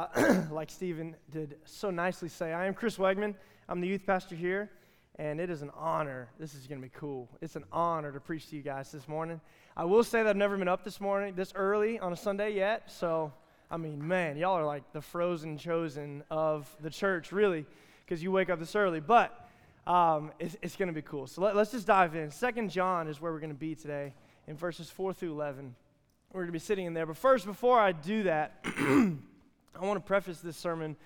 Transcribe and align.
Uh, 0.00 0.44
like 0.52 0.70
Stephen 0.70 1.16
did 1.32 1.56
so 1.64 1.90
nicely 1.90 2.28
say, 2.28 2.52
I 2.52 2.66
am 2.66 2.74
Chris 2.74 2.98
Wegman. 2.98 3.34
I'm 3.68 3.80
the 3.80 3.88
youth 3.88 4.06
pastor 4.06 4.36
here, 4.36 4.70
and 5.16 5.40
it 5.40 5.50
is 5.50 5.60
an 5.60 5.72
honor. 5.74 6.28
This 6.38 6.54
is 6.54 6.68
going 6.68 6.80
to 6.80 6.86
be 6.86 6.92
cool. 6.96 7.28
It's 7.40 7.56
an 7.56 7.64
honor 7.72 8.12
to 8.12 8.20
preach 8.20 8.48
to 8.50 8.56
you 8.56 8.62
guys 8.62 8.92
this 8.92 9.08
morning. 9.08 9.40
I 9.76 9.84
will 9.86 10.04
say 10.04 10.22
that 10.22 10.28
I've 10.28 10.36
never 10.36 10.56
been 10.56 10.68
up 10.68 10.84
this 10.84 11.00
morning, 11.00 11.34
this 11.34 11.52
early 11.56 11.98
on 11.98 12.12
a 12.12 12.16
Sunday 12.16 12.54
yet. 12.54 12.92
So, 12.92 13.32
I 13.72 13.76
mean, 13.76 14.06
man, 14.06 14.36
y'all 14.36 14.52
are 14.52 14.64
like 14.64 14.84
the 14.92 15.00
frozen 15.00 15.58
chosen 15.58 16.22
of 16.30 16.72
the 16.80 16.90
church, 16.90 17.32
really, 17.32 17.66
because 18.06 18.22
you 18.22 18.30
wake 18.30 18.50
up 18.50 18.60
this 18.60 18.76
early. 18.76 19.00
But 19.00 19.48
um, 19.84 20.30
it's, 20.38 20.56
it's 20.62 20.76
going 20.76 20.90
to 20.90 20.94
be 20.94 21.02
cool. 21.02 21.26
So 21.26 21.42
let, 21.42 21.56
us 21.56 21.72
just 21.72 21.88
dive 21.88 22.14
in. 22.14 22.30
Second 22.30 22.70
John 22.70 23.08
is 23.08 23.20
where 23.20 23.32
we're 23.32 23.40
going 23.40 23.50
to 23.50 23.56
be 23.56 23.74
today 23.74 24.14
in 24.46 24.56
verses 24.56 24.88
4 24.90 25.12
through 25.12 25.32
11. 25.32 25.74
We're 26.32 26.42
going 26.42 26.46
to 26.46 26.52
be 26.52 26.60
sitting 26.60 26.86
in 26.86 26.94
there. 26.94 27.06
But 27.06 27.16
first, 27.16 27.46
before 27.46 27.80
I 27.80 27.90
do 27.90 28.22
that, 28.22 28.64
I 29.74 29.84
want 29.84 29.96
to 29.98 30.06
preface 30.06 30.40
this 30.40 30.56
sermon 30.56 30.96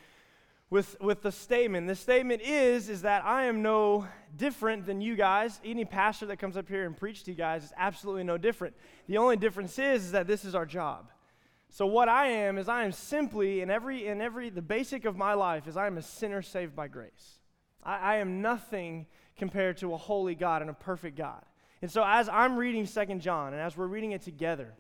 with, 0.71 0.97
with 1.01 1.23
the 1.23 1.31
statement. 1.31 1.87
The 1.87 1.95
statement 1.95 2.43
is, 2.43 2.89
is 2.89 3.03
that 3.03 3.25
I 3.25 3.45
am 3.45 3.63
no 3.63 4.07
different 4.37 4.87
than 4.87 5.01
you 5.01 5.17
guys. 5.17 5.61
Any 5.65 5.85
pastor 5.85 6.27
that 6.27 6.39
comes 6.39 6.57
up 6.57 6.69
here 6.69 6.87
and 6.87 6.97
preach 6.97 7.25
to 7.25 7.31
you 7.31 7.37
guys 7.37 7.65
is 7.65 7.73
absolutely 7.77 8.25
no 8.25 8.39
different. 8.39 8.75
The 9.07 9.19
only 9.19 9.37
difference 9.37 9.79
is, 9.79 10.07
is 10.07 10.13
that 10.13 10.27
this 10.27 10.45
is 10.45 10.55
our 10.55 10.65
job. 10.65 11.11
So 11.69 11.87
what 11.87 12.09
I 12.09 12.27
am 12.27 12.59
is 12.59 12.69
I 12.69 12.85
am 12.85 12.93
simply 12.93 13.63
in 13.63 13.71
every 13.71 14.07
in 14.07 14.21
every 14.21 14.51
the 14.51 14.61
basic 14.61 15.07
of 15.07 15.17
my 15.17 15.33
life 15.33 15.67
is 15.67 15.77
I 15.77 15.87
am 15.87 15.97
a 15.97 16.03
sinner 16.03 16.43
saved 16.43 16.77
by 16.77 16.87
grace. 16.89 17.39
I, 17.83 17.97
I 17.97 18.17
am 18.17 18.43
nothing 18.43 19.07
compared 19.39 19.79
to 19.79 19.95
a 19.95 19.97
holy 19.97 20.35
God 20.35 20.61
and 20.61 20.71
a 20.71 20.75
perfect 20.75 21.17
God. 21.17 21.43
And 21.81 21.91
so 21.91 22.05
as 22.07 22.29
I'm 22.29 22.57
reading 22.57 22.87
Second 22.87 23.23
John 23.23 23.55
and 23.55 23.61
as 23.61 23.77
we're 23.77 23.87
reading 23.87 24.13
it 24.13 24.23
together, 24.23 24.75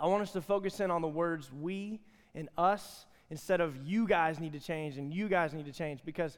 I 0.00 0.06
want 0.06 0.22
us 0.22 0.32
to 0.32 0.40
focus 0.40 0.80
in 0.80 0.90
on 0.90 1.02
the 1.02 1.08
words 1.08 1.52
we 1.52 2.00
and 2.34 2.48
us 2.56 3.06
instead 3.32 3.62
of 3.62 3.74
you 3.78 4.06
guys 4.06 4.38
need 4.38 4.52
to 4.52 4.60
change 4.60 4.98
and 4.98 5.12
you 5.12 5.26
guys 5.26 5.54
need 5.54 5.64
to 5.64 5.72
change 5.72 6.00
because 6.04 6.36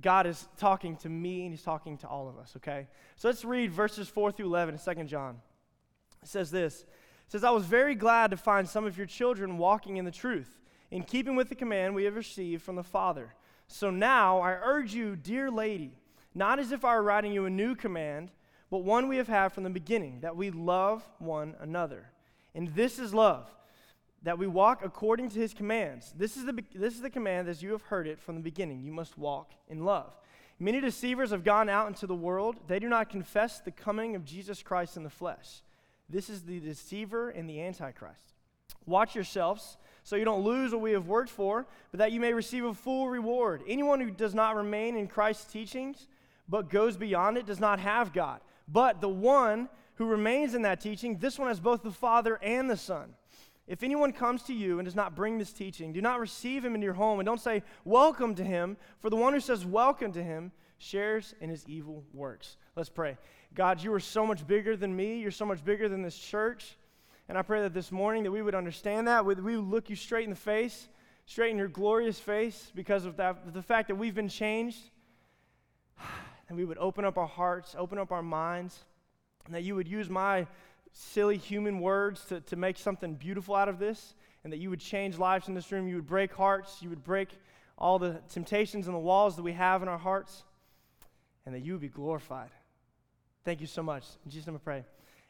God 0.00 0.26
is 0.26 0.48
talking 0.58 0.96
to 0.96 1.08
me 1.08 1.42
and 1.42 1.52
He's 1.52 1.62
talking 1.62 1.96
to 1.98 2.08
all 2.08 2.28
of 2.28 2.36
us, 2.36 2.54
okay? 2.56 2.88
So 3.14 3.28
let's 3.28 3.44
read 3.44 3.70
verses 3.70 4.08
4 4.08 4.32
through 4.32 4.46
11 4.46 4.74
in 4.74 4.96
2 4.96 5.04
John. 5.04 5.36
It 6.20 6.28
says 6.28 6.50
this 6.50 6.82
It 6.82 7.30
says, 7.30 7.44
I 7.44 7.50
was 7.50 7.64
very 7.64 7.94
glad 7.94 8.32
to 8.32 8.36
find 8.36 8.68
some 8.68 8.84
of 8.84 8.98
your 8.98 9.06
children 9.06 9.56
walking 9.56 9.98
in 9.98 10.04
the 10.04 10.10
truth, 10.10 10.58
in 10.90 11.04
keeping 11.04 11.36
with 11.36 11.48
the 11.48 11.54
command 11.54 11.94
we 11.94 12.02
have 12.04 12.16
received 12.16 12.64
from 12.64 12.74
the 12.74 12.82
Father. 12.82 13.32
So 13.68 13.90
now 13.92 14.40
I 14.40 14.50
urge 14.50 14.94
you, 14.94 15.14
dear 15.14 15.48
lady, 15.48 15.92
not 16.34 16.58
as 16.58 16.72
if 16.72 16.84
I 16.84 16.96
were 16.96 17.02
writing 17.04 17.32
you 17.32 17.44
a 17.44 17.50
new 17.50 17.76
command, 17.76 18.32
but 18.68 18.78
one 18.78 19.06
we 19.06 19.18
have 19.18 19.28
had 19.28 19.52
from 19.52 19.62
the 19.62 19.70
beginning, 19.70 20.22
that 20.22 20.36
we 20.36 20.50
love 20.50 21.08
one 21.20 21.54
another. 21.60 22.10
And 22.52 22.74
this 22.74 22.98
is 22.98 23.14
love 23.14 23.48
that 24.22 24.38
we 24.38 24.46
walk 24.46 24.84
according 24.84 25.30
to 25.30 25.38
his 25.38 25.54
commands. 25.54 26.12
This 26.16 26.36
is, 26.36 26.44
the, 26.44 26.62
this 26.74 26.94
is 26.94 27.00
the 27.00 27.10
command 27.10 27.48
as 27.48 27.62
you 27.62 27.72
have 27.72 27.82
heard 27.82 28.06
it 28.06 28.18
from 28.18 28.34
the 28.34 28.40
beginning. 28.40 28.82
You 28.82 28.92
must 28.92 29.16
walk 29.16 29.52
in 29.68 29.84
love. 29.84 30.16
Many 30.58 30.80
deceivers 30.80 31.30
have 31.30 31.44
gone 31.44 31.68
out 31.68 31.88
into 31.88 32.06
the 32.06 32.14
world. 32.14 32.56
They 32.66 32.78
do 32.78 32.88
not 32.88 33.10
confess 33.10 33.60
the 33.60 33.70
coming 33.70 34.16
of 34.16 34.24
Jesus 34.24 34.62
Christ 34.62 34.96
in 34.96 35.02
the 35.02 35.10
flesh. 35.10 35.62
This 36.08 36.30
is 36.30 36.42
the 36.42 36.60
deceiver 36.60 37.30
and 37.30 37.48
the 37.48 37.60
antichrist. 37.60 38.34
Watch 38.86 39.14
yourselves 39.14 39.76
so 40.02 40.16
you 40.16 40.24
don't 40.24 40.44
lose 40.44 40.72
what 40.72 40.80
we 40.80 40.92
have 40.92 41.08
worked 41.08 41.30
for, 41.30 41.66
but 41.90 41.98
that 41.98 42.12
you 42.12 42.20
may 42.20 42.32
receive 42.32 42.64
a 42.64 42.72
full 42.72 43.08
reward. 43.08 43.62
Anyone 43.68 44.00
who 44.00 44.10
does 44.10 44.34
not 44.34 44.56
remain 44.56 44.96
in 44.96 45.08
Christ's 45.08 45.52
teachings 45.52 46.06
but 46.48 46.70
goes 46.70 46.96
beyond 46.96 47.36
it 47.36 47.46
does 47.46 47.60
not 47.60 47.80
have 47.80 48.12
God. 48.12 48.40
But 48.68 49.00
the 49.00 49.08
one 49.08 49.68
who 49.96 50.06
remains 50.06 50.54
in 50.54 50.62
that 50.62 50.80
teaching, 50.80 51.18
this 51.18 51.38
one 51.38 51.48
has 51.48 51.60
both 51.60 51.82
the 51.82 51.90
Father 51.90 52.38
and 52.42 52.70
the 52.70 52.76
Son. 52.76 53.14
If 53.66 53.82
anyone 53.82 54.12
comes 54.12 54.42
to 54.44 54.54
you 54.54 54.78
and 54.78 54.86
does 54.86 54.94
not 54.94 55.16
bring 55.16 55.38
this 55.38 55.52
teaching, 55.52 55.92
do 55.92 56.00
not 56.00 56.20
receive 56.20 56.64
him 56.64 56.74
into 56.74 56.84
your 56.84 56.94
home 56.94 57.18
and 57.18 57.26
don't 57.26 57.40
say, 57.40 57.62
Welcome 57.84 58.34
to 58.36 58.44
him, 58.44 58.76
for 59.00 59.10
the 59.10 59.16
one 59.16 59.32
who 59.32 59.40
says, 59.40 59.66
Welcome 59.66 60.12
to 60.12 60.22
him 60.22 60.52
shares 60.78 61.34
in 61.40 61.50
his 61.50 61.64
evil 61.66 62.04
works. 62.12 62.56
Let's 62.76 62.88
pray. 62.88 63.16
God, 63.54 63.82
you 63.82 63.92
are 63.92 64.00
so 64.00 64.26
much 64.26 64.46
bigger 64.46 64.76
than 64.76 64.94
me. 64.94 65.18
You're 65.18 65.30
so 65.30 65.46
much 65.46 65.64
bigger 65.64 65.88
than 65.88 66.02
this 66.02 66.16
church. 66.16 66.76
And 67.28 67.36
I 67.36 67.42
pray 67.42 67.62
that 67.62 67.74
this 67.74 67.90
morning 67.90 68.22
that 68.22 68.30
we 68.30 68.42
would 68.42 68.54
understand 68.54 69.08
that, 69.08 69.24
we 69.24 69.34
would 69.34 69.64
look 69.64 69.90
you 69.90 69.96
straight 69.96 70.24
in 70.24 70.30
the 70.30 70.36
face, 70.36 70.88
straight 71.24 71.50
in 71.50 71.56
your 71.56 71.68
glorious 71.68 72.20
face, 72.20 72.70
because 72.74 73.04
of 73.04 73.16
that, 73.16 73.52
the 73.52 73.62
fact 73.62 73.88
that 73.88 73.96
we've 73.96 74.14
been 74.14 74.28
changed. 74.28 74.78
And 76.48 76.56
we 76.56 76.64
would 76.64 76.78
open 76.78 77.04
up 77.04 77.18
our 77.18 77.26
hearts, 77.26 77.74
open 77.76 77.98
up 77.98 78.12
our 78.12 78.22
minds, 78.22 78.84
and 79.46 79.54
that 79.56 79.64
you 79.64 79.74
would 79.74 79.88
use 79.88 80.08
my 80.08 80.46
silly 80.92 81.36
human 81.36 81.80
words 81.80 82.24
to, 82.26 82.40
to 82.40 82.56
make 82.56 82.78
something 82.78 83.14
beautiful 83.14 83.54
out 83.54 83.68
of 83.68 83.78
this, 83.78 84.14
and 84.44 84.52
that 84.52 84.58
you 84.58 84.70
would 84.70 84.80
change 84.80 85.18
lives 85.18 85.48
in 85.48 85.54
this 85.54 85.70
room. 85.72 85.88
You 85.88 85.96
would 85.96 86.06
break 86.06 86.32
hearts. 86.32 86.78
You 86.80 86.90
would 86.90 87.04
break 87.04 87.30
all 87.78 87.98
the 87.98 88.20
temptations 88.28 88.86
and 88.86 88.94
the 88.94 89.00
walls 89.00 89.36
that 89.36 89.42
we 89.42 89.52
have 89.52 89.82
in 89.82 89.88
our 89.88 89.98
hearts, 89.98 90.44
and 91.44 91.54
that 91.54 91.60
you 91.60 91.72
would 91.72 91.82
be 91.82 91.88
glorified. 91.88 92.50
Thank 93.44 93.60
you 93.60 93.66
so 93.66 93.82
much. 93.82 94.04
In 94.24 94.30
Jesus' 94.30 94.46
name 94.46 94.56
I 94.56 94.58
pray. 94.58 94.84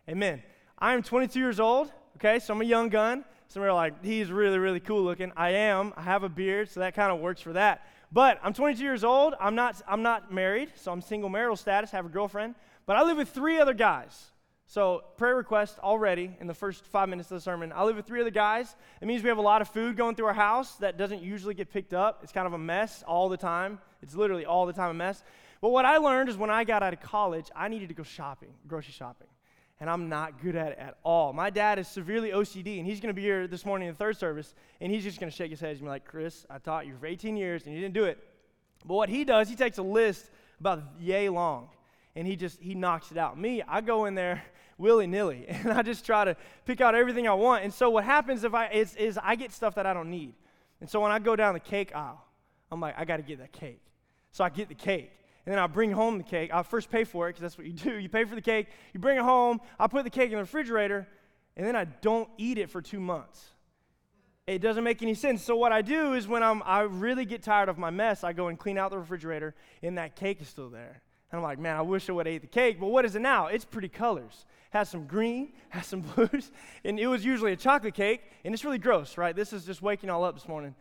Amen. 0.08 0.42
I 0.78 0.94
am 0.94 1.02
22 1.02 1.38
years 1.38 1.58
old, 1.58 1.90
okay, 2.16 2.38
so 2.38 2.54
I'm 2.54 2.60
a 2.60 2.64
young 2.64 2.88
gun. 2.88 3.24
Some 3.48 3.62
are 3.62 3.72
like, 3.72 4.04
he's 4.04 4.30
really, 4.30 4.58
really 4.58 4.80
cool 4.80 5.02
looking. 5.02 5.32
I 5.36 5.50
am. 5.50 5.92
I 5.96 6.02
have 6.02 6.22
a 6.22 6.28
beard, 6.28 6.68
so 6.68 6.80
that 6.80 6.94
kind 6.94 7.12
of 7.12 7.20
works 7.20 7.40
for 7.40 7.52
that. 7.52 7.86
But 8.12 8.40
I'm 8.42 8.52
22 8.52 8.82
years 8.82 9.04
old. 9.04 9.34
I'm 9.40 9.54
not, 9.54 9.80
I'm 9.88 10.02
not 10.02 10.32
married, 10.32 10.72
so 10.74 10.92
I'm 10.92 11.00
single 11.00 11.28
marital 11.28 11.56
status, 11.56 11.90
have 11.90 12.06
a 12.06 12.08
girlfriend. 12.08 12.54
But 12.86 12.96
I 12.96 13.02
live 13.02 13.16
with 13.16 13.30
three 13.30 13.58
other 13.58 13.74
guys. 13.74 14.30
So, 14.68 15.04
prayer 15.16 15.36
request 15.36 15.78
already 15.78 16.36
in 16.40 16.48
the 16.48 16.54
first 16.54 16.86
five 16.86 17.08
minutes 17.08 17.30
of 17.30 17.36
the 17.36 17.40
sermon. 17.40 17.72
I 17.72 17.84
live 17.84 17.94
with 17.94 18.06
three 18.06 18.20
other 18.20 18.30
guys. 18.30 18.74
It 19.00 19.06
means 19.06 19.22
we 19.22 19.28
have 19.28 19.38
a 19.38 19.42
lot 19.42 19.62
of 19.62 19.68
food 19.68 19.96
going 19.96 20.16
through 20.16 20.26
our 20.26 20.34
house 20.34 20.74
that 20.76 20.98
doesn't 20.98 21.22
usually 21.22 21.54
get 21.54 21.72
picked 21.72 21.94
up. 21.94 22.20
It's 22.24 22.32
kind 22.32 22.48
of 22.48 22.52
a 22.52 22.58
mess 22.58 23.04
all 23.06 23.28
the 23.28 23.36
time. 23.36 23.78
It's 24.02 24.16
literally 24.16 24.44
all 24.44 24.66
the 24.66 24.72
time 24.72 24.90
a 24.90 24.94
mess. 24.94 25.22
But 25.60 25.70
what 25.70 25.84
I 25.84 25.98
learned 25.98 26.28
is 26.28 26.36
when 26.36 26.50
I 26.50 26.64
got 26.64 26.82
out 26.82 26.92
of 26.92 27.00
college, 27.00 27.48
I 27.54 27.68
needed 27.68 27.88
to 27.90 27.94
go 27.94 28.02
shopping, 28.02 28.54
grocery 28.66 28.92
shopping. 28.92 29.28
And 29.78 29.88
I'm 29.88 30.08
not 30.08 30.42
good 30.42 30.56
at 30.56 30.72
it 30.72 30.78
at 30.78 30.98
all. 31.04 31.32
My 31.32 31.50
dad 31.50 31.78
is 31.78 31.86
severely 31.86 32.30
OCD, 32.30 32.78
and 32.78 32.86
he's 32.86 32.98
going 32.98 33.14
to 33.14 33.16
be 33.16 33.22
here 33.22 33.46
this 33.46 33.64
morning 33.64 33.88
in 33.88 33.94
the 33.94 33.98
third 33.98 34.16
service, 34.16 34.54
and 34.80 34.90
he's 34.90 35.04
just 35.04 35.20
going 35.20 35.30
to 35.30 35.36
shake 35.36 35.50
his 35.50 35.60
head 35.60 35.72
and 35.72 35.80
be 35.80 35.86
like, 35.86 36.06
Chris, 36.06 36.44
I 36.50 36.58
taught 36.58 36.86
you 36.86 36.94
for 36.98 37.06
18 37.06 37.36
years, 37.36 37.66
and 37.66 37.74
you 37.74 37.80
didn't 37.80 37.94
do 37.94 38.04
it. 38.04 38.18
But 38.84 38.94
what 38.94 39.08
he 39.08 39.24
does, 39.24 39.48
he 39.48 39.54
takes 39.54 39.78
a 39.78 39.82
list 39.82 40.30
about 40.58 40.82
yay 40.98 41.28
long, 41.28 41.68
and 42.16 42.26
he 42.26 42.34
just, 42.34 42.58
he 42.60 42.74
knocks 42.74 43.12
it 43.12 43.18
out. 43.18 43.38
Me, 43.38 43.62
I 43.68 43.82
go 43.82 44.06
in 44.06 44.14
there 44.14 44.42
willy 44.78 45.06
nilly, 45.06 45.44
and 45.48 45.70
I 45.72 45.82
just 45.82 46.04
try 46.04 46.24
to 46.24 46.36
pick 46.64 46.80
out 46.80 46.94
everything 46.94 47.28
I 47.28 47.34
want. 47.34 47.62
And 47.62 47.72
so 47.72 47.90
what 47.90 48.04
happens 48.04 48.42
if 48.42 48.54
I 48.54 48.68
is, 48.68 48.96
is 48.96 49.18
I 49.22 49.36
get 49.36 49.52
stuff 49.52 49.76
that 49.76 49.86
I 49.86 49.92
don't 49.92 50.10
need. 50.10 50.34
And 50.80 50.90
so 50.90 51.00
when 51.00 51.12
I 51.12 51.18
go 51.18 51.36
down 51.36 51.54
the 51.54 51.60
cake 51.60 51.94
aisle, 51.94 52.24
I'm 52.72 52.80
like, 52.80 52.94
I 52.98 53.04
got 53.04 53.18
to 53.18 53.22
get 53.22 53.38
that 53.38 53.52
cake. 53.52 53.80
So 54.32 54.42
I 54.42 54.48
get 54.48 54.68
the 54.68 54.74
cake. 54.74 55.12
And 55.44 55.52
then 55.52 55.60
I 55.60 55.68
bring 55.68 55.92
home 55.92 56.18
the 56.18 56.24
cake. 56.24 56.50
I 56.52 56.62
first 56.64 56.90
pay 56.90 57.04
for 57.04 57.28
it 57.28 57.30
because 57.30 57.42
that's 57.42 57.56
what 57.56 57.66
you 57.66 57.72
do. 57.72 57.94
You 57.94 58.08
pay 58.08 58.24
for 58.24 58.34
the 58.34 58.42
cake, 58.42 58.66
you 58.92 58.98
bring 58.98 59.16
it 59.16 59.22
home, 59.22 59.60
I 59.78 59.86
put 59.86 60.02
the 60.02 60.10
cake 60.10 60.30
in 60.30 60.36
the 60.36 60.42
refrigerator, 60.42 61.06
and 61.56 61.66
then 61.66 61.76
I 61.76 61.84
don't 61.84 62.28
eat 62.36 62.58
it 62.58 62.68
for 62.68 62.82
two 62.82 62.98
months. 62.98 63.50
It 64.46 64.60
doesn't 64.60 64.84
make 64.84 65.02
any 65.02 65.14
sense. 65.14 65.42
So 65.42 65.56
what 65.56 65.72
I 65.72 65.82
do 65.82 66.14
is 66.14 66.26
when 66.28 66.42
I'm, 66.42 66.62
I 66.64 66.80
really 66.80 67.24
get 67.24 67.42
tired 67.42 67.68
of 67.68 67.78
my 67.78 67.90
mess, 67.90 68.24
I 68.24 68.32
go 68.32 68.48
and 68.48 68.58
clean 68.58 68.78
out 68.78 68.90
the 68.90 68.98
refrigerator, 68.98 69.54
and 69.82 69.98
that 69.98 70.16
cake 70.16 70.40
is 70.40 70.48
still 70.48 70.70
there. 70.70 71.02
And 71.30 71.38
I'm 71.38 71.42
like, 71.42 71.58
man, 71.58 71.76
I 71.76 71.82
wish 71.82 72.08
I 72.08 72.12
would 72.12 72.26
have 72.26 72.34
ate 72.34 72.42
the 72.42 72.46
cake. 72.46 72.78
But 72.78 72.86
what 72.86 73.04
is 73.04 73.16
it 73.16 73.20
now? 73.20 73.46
It's 73.46 73.64
pretty 73.64 73.88
colors 73.88 74.46
has 74.70 74.88
some 74.88 75.06
green, 75.06 75.52
has 75.70 75.86
some 75.86 76.00
blues, 76.00 76.50
and 76.84 76.98
it 76.98 77.06
was 77.06 77.24
usually 77.24 77.52
a 77.52 77.56
chocolate 77.56 77.94
cake, 77.94 78.22
and 78.44 78.54
it's 78.54 78.64
really 78.64 78.78
gross, 78.78 79.16
right? 79.16 79.34
This 79.34 79.52
is 79.52 79.64
just 79.64 79.82
waking 79.82 80.10
all 80.10 80.24
up 80.24 80.34
this 80.34 80.48
morning. 80.48 80.74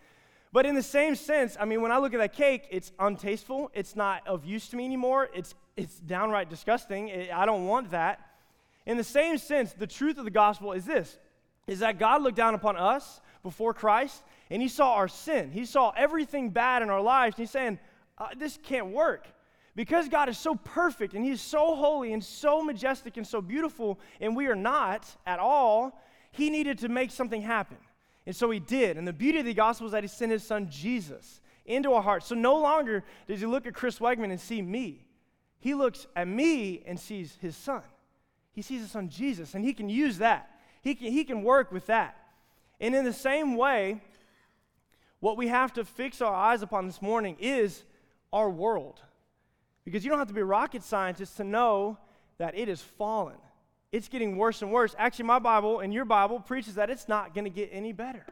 But 0.51 0.65
in 0.65 0.75
the 0.75 0.83
same 0.83 1.15
sense, 1.15 1.57
I 1.59 1.65
mean, 1.65 1.81
when 1.81 1.91
I 1.91 1.97
look 1.97 2.13
at 2.13 2.19
that 2.19 2.33
cake, 2.33 2.67
it's 2.71 2.91
untasteful. 2.99 3.71
It's 3.73 3.95
not 3.95 4.25
of 4.25 4.45
use 4.45 4.69
to 4.69 4.77
me 4.77 4.85
anymore. 4.85 5.29
It's, 5.33 5.53
it's 5.75 5.99
downright 5.99 6.49
disgusting. 6.49 7.09
It, 7.09 7.31
I 7.33 7.45
don't 7.45 7.65
want 7.65 7.91
that. 7.91 8.21
In 8.85 8.95
the 8.95 9.03
same 9.03 9.37
sense, 9.37 9.73
the 9.73 9.87
truth 9.87 10.17
of 10.17 10.23
the 10.23 10.31
gospel 10.31 10.71
is 10.71 10.85
this, 10.85 11.17
is 11.67 11.79
that 11.79 11.99
God 11.99 12.21
looked 12.21 12.37
down 12.37 12.53
upon 12.53 12.77
us 12.77 13.19
before 13.43 13.73
Christ, 13.73 14.23
and 14.49 14.61
he 14.61 14.67
saw 14.67 14.93
our 14.93 15.07
sin. 15.07 15.51
He 15.51 15.65
saw 15.65 15.91
everything 15.97 16.51
bad 16.51 16.81
in 16.81 16.89
our 16.89 17.01
lives, 17.01 17.35
and 17.35 17.43
he's 17.43 17.51
saying, 17.51 17.79
uh, 18.17 18.27
this 18.37 18.57
can't 18.63 18.87
work. 18.87 19.27
Because 19.75 20.07
God 20.07 20.29
is 20.29 20.37
so 20.37 20.55
perfect 20.55 21.13
and 21.13 21.25
He's 21.25 21.41
so 21.41 21.75
holy 21.75 22.13
and 22.13 22.23
so 22.23 22.63
majestic 22.63 23.17
and 23.17 23.27
so 23.27 23.41
beautiful, 23.41 23.99
and 24.21 24.35
we 24.35 24.47
are 24.47 24.55
not 24.55 25.05
at 25.25 25.39
all, 25.39 26.01
He 26.31 26.49
needed 26.49 26.77
to 26.79 26.89
make 26.89 27.11
something 27.11 27.41
happen. 27.41 27.77
And 28.25 28.35
so 28.35 28.49
He 28.49 28.59
did. 28.59 28.97
And 28.97 29.07
the 29.07 29.13
beauty 29.13 29.39
of 29.39 29.45
the 29.45 29.53
gospel 29.53 29.87
is 29.87 29.91
that 29.91 30.03
He 30.03 30.07
sent 30.07 30.31
His 30.31 30.43
Son 30.43 30.69
Jesus 30.69 31.41
into 31.65 31.91
our 31.93 32.01
hearts. 32.01 32.27
So 32.27 32.35
no 32.35 32.57
longer 32.57 33.03
does 33.27 33.41
He 33.41 33.45
look 33.45 33.67
at 33.67 33.73
Chris 33.73 33.99
Wegman 33.99 34.31
and 34.31 34.39
see 34.39 34.61
me, 34.61 35.05
He 35.59 35.73
looks 35.73 36.07
at 36.15 36.27
me 36.27 36.83
and 36.85 36.97
sees 36.99 37.37
His 37.41 37.57
Son. 37.57 37.83
He 38.53 38.61
sees 38.61 38.81
His 38.81 38.91
Son 38.91 39.09
Jesus, 39.09 39.55
and 39.55 39.65
He 39.65 39.73
can 39.73 39.89
use 39.89 40.19
that. 40.19 40.49
He 40.81 40.95
can, 40.95 41.11
he 41.11 41.23
can 41.23 41.43
work 41.43 41.71
with 41.71 41.87
that. 41.87 42.15
And 42.79 42.93
in 42.93 43.03
the 43.03 43.13
same 43.13 43.55
way, 43.55 44.01
what 45.19 45.35
we 45.35 45.47
have 45.47 45.73
to 45.73 45.83
fix 45.83 46.21
our 46.21 46.33
eyes 46.33 46.61
upon 46.61 46.85
this 46.85 47.01
morning 47.01 47.35
is 47.39 47.83
our 48.31 48.49
world. 48.49 49.01
Because 49.85 50.03
you 50.03 50.09
don't 50.09 50.19
have 50.19 50.27
to 50.27 50.33
be 50.33 50.41
a 50.41 50.45
rocket 50.45 50.83
scientist 50.83 51.37
to 51.37 51.43
know 51.43 51.97
that 52.37 52.57
it 52.57 52.67
is 52.67 52.81
fallen. 52.81 53.37
It's 53.91 54.09
getting 54.09 54.35
worse 54.35 54.61
and 54.61 54.71
worse. 54.71 54.95
Actually, 54.97 55.25
my 55.25 55.39
Bible 55.39 55.79
and 55.79 55.93
your 55.93 56.05
Bible 56.05 56.39
preaches 56.39 56.75
that 56.75 56.89
it's 56.89 57.07
not 57.07 57.33
going 57.33 57.45
to 57.45 57.51
get 57.51 57.69
any 57.71 57.93
better. 57.93 58.25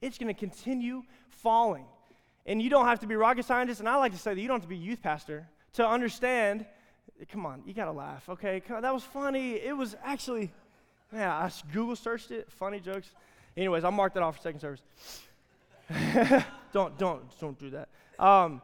it's 0.00 0.18
going 0.18 0.34
to 0.34 0.38
continue 0.38 1.02
falling. 1.28 1.84
And 2.46 2.60
you 2.60 2.68
don't 2.68 2.86
have 2.86 3.00
to 3.00 3.06
be 3.06 3.14
rocket 3.14 3.44
scientist, 3.44 3.80
and 3.80 3.88
I 3.88 3.96
like 3.96 4.12
to 4.12 4.18
say 4.18 4.34
that 4.34 4.40
you 4.40 4.48
don't 4.48 4.56
have 4.56 4.62
to 4.62 4.68
be 4.68 4.76
youth 4.76 5.02
pastor 5.02 5.46
to 5.74 5.86
understand. 5.86 6.66
Come 7.30 7.46
on, 7.46 7.62
you 7.64 7.72
got 7.72 7.86
to 7.86 7.92
laugh, 7.92 8.28
okay? 8.28 8.60
That 8.68 8.92
was 8.92 9.04
funny. 9.04 9.52
It 9.52 9.76
was 9.76 9.96
actually, 10.02 10.52
yeah, 11.12 11.32
I 11.32 11.50
Google 11.72 11.96
searched 11.96 12.30
it, 12.32 12.50
funny 12.50 12.80
jokes. 12.80 13.08
Anyways, 13.56 13.84
I'll 13.84 13.92
mark 13.92 14.14
that 14.14 14.22
off 14.22 14.36
for 14.36 14.42
second 14.42 14.60
service. 14.60 14.82
don't, 16.72 16.98
don't, 16.98 17.22
don't 17.40 17.58
do 17.58 17.70
that. 17.70 17.88
Um, 18.18 18.60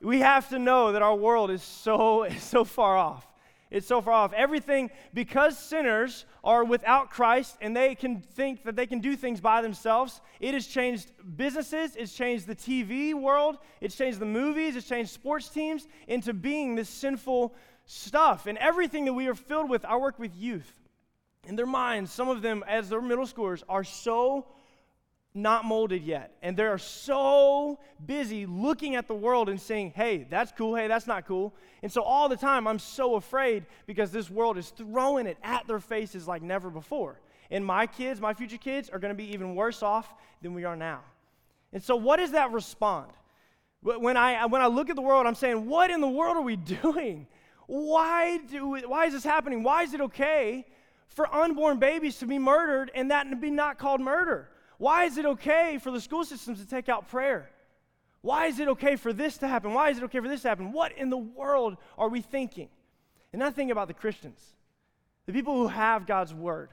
we 0.00 0.20
have 0.20 0.48
to 0.48 0.58
know 0.58 0.92
that 0.92 1.02
our 1.02 1.14
world 1.14 1.50
is 1.50 1.62
so, 1.62 2.26
so 2.38 2.64
far 2.64 2.96
off. 2.96 3.26
It's 3.70 3.86
so 3.86 4.00
far 4.00 4.14
off. 4.14 4.32
Everything, 4.32 4.90
because 5.14 5.56
sinners 5.56 6.24
are 6.42 6.64
without 6.64 7.10
Christ 7.10 7.56
and 7.60 7.76
they 7.76 7.94
can 7.94 8.20
think 8.20 8.64
that 8.64 8.74
they 8.74 8.86
can 8.86 8.98
do 8.98 9.14
things 9.14 9.40
by 9.40 9.62
themselves, 9.62 10.20
it 10.40 10.54
has 10.54 10.66
changed 10.66 11.12
businesses, 11.36 11.94
it's 11.94 12.12
changed 12.12 12.48
the 12.48 12.56
TV 12.56 13.14
world, 13.14 13.58
it's 13.80 13.94
changed 13.94 14.18
the 14.18 14.26
movies, 14.26 14.74
it's 14.74 14.88
changed 14.88 15.12
sports 15.12 15.48
teams 15.48 15.86
into 16.08 16.32
being 16.32 16.74
this 16.74 16.88
sinful 16.88 17.54
stuff. 17.86 18.46
And 18.46 18.58
everything 18.58 19.04
that 19.04 19.12
we 19.12 19.28
are 19.28 19.36
filled 19.36 19.70
with, 19.70 19.84
I 19.84 19.96
work 19.96 20.18
with 20.18 20.34
youth. 20.34 20.72
In 21.46 21.54
their 21.54 21.66
minds, 21.66 22.10
some 22.10 22.28
of 22.28 22.42
them, 22.42 22.64
as 22.66 22.88
they're 22.88 23.00
middle 23.00 23.24
schoolers, 23.24 23.62
are 23.68 23.84
so 23.84 24.46
not 25.34 25.64
molded 25.64 26.02
yet. 26.02 26.32
And 26.42 26.56
they're 26.56 26.78
so 26.78 27.78
busy 28.04 28.46
looking 28.46 28.96
at 28.96 29.06
the 29.06 29.14
world 29.14 29.48
and 29.48 29.60
saying, 29.60 29.92
hey, 29.94 30.26
that's 30.28 30.52
cool, 30.56 30.74
hey, 30.74 30.88
that's 30.88 31.06
not 31.06 31.26
cool. 31.26 31.54
And 31.82 31.90
so 31.90 32.02
all 32.02 32.28
the 32.28 32.36
time, 32.36 32.66
I'm 32.66 32.78
so 32.78 33.14
afraid 33.14 33.64
because 33.86 34.10
this 34.10 34.28
world 34.28 34.58
is 34.58 34.70
throwing 34.70 35.26
it 35.26 35.38
at 35.42 35.66
their 35.66 35.78
faces 35.78 36.26
like 36.26 36.42
never 36.42 36.68
before. 36.68 37.20
And 37.50 37.64
my 37.64 37.86
kids, 37.86 38.20
my 38.20 38.34
future 38.34 38.58
kids, 38.58 38.90
are 38.90 38.98
going 38.98 39.14
to 39.14 39.16
be 39.16 39.32
even 39.32 39.54
worse 39.54 39.82
off 39.82 40.14
than 40.42 40.54
we 40.54 40.64
are 40.64 40.76
now. 40.76 41.00
And 41.72 41.82
so, 41.82 41.96
what 41.96 42.16
does 42.16 42.32
that 42.32 42.52
respond? 42.52 43.10
When 43.82 44.16
I, 44.16 44.44
when 44.46 44.60
I 44.60 44.66
look 44.66 44.90
at 44.90 44.96
the 44.96 45.02
world, 45.02 45.26
I'm 45.26 45.34
saying, 45.34 45.66
what 45.66 45.90
in 45.90 46.00
the 46.00 46.08
world 46.08 46.36
are 46.36 46.42
we 46.42 46.56
doing? 46.82 47.26
Why, 47.66 48.38
do, 48.38 48.76
why 48.88 49.06
is 49.06 49.12
this 49.12 49.24
happening? 49.24 49.62
Why 49.62 49.84
is 49.84 49.94
it 49.94 50.00
okay 50.00 50.66
for 51.08 51.32
unborn 51.32 51.78
babies 51.78 52.18
to 52.18 52.26
be 52.26 52.38
murdered 52.38 52.90
and 52.94 53.10
that 53.10 53.30
to 53.30 53.36
be 53.36 53.50
not 53.50 53.78
called 53.78 54.00
murder? 54.00 54.48
Why 54.80 55.04
is 55.04 55.18
it 55.18 55.26
okay 55.26 55.76
for 55.76 55.90
the 55.90 56.00
school 56.00 56.24
systems 56.24 56.58
to 56.58 56.66
take 56.66 56.88
out 56.88 57.06
prayer? 57.06 57.50
Why 58.22 58.46
is 58.46 58.58
it 58.58 58.66
okay 58.68 58.96
for 58.96 59.12
this 59.12 59.36
to 59.38 59.46
happen? 59.46 59.74
Why 59.74 59.90
is 59.90 59.98
it 59.98 60.04
okay 60.04 60.20
for 60.20 60.28
this 60.28 60.40
to 60.40 60.48
happen? 60.48 60.72
What 60.72 60.96
in 60.96 61.10
the 61.10 61.18
world 61.18 61.76
are 61.98 62.08
we 62.08 62.22
thinking? 62.22 62.70
And 63.34 63.44
I 63.44 63.50
think 63.50 63.70
about 63.70 63.88
the 63.88 63.94
Christians, 63.94 64.42
the 65.26 65.34
people 65.34 65.54
who 65.54 65.68
have 65.68 66.06
God's 66.06 66.32
word. 66.32 66.70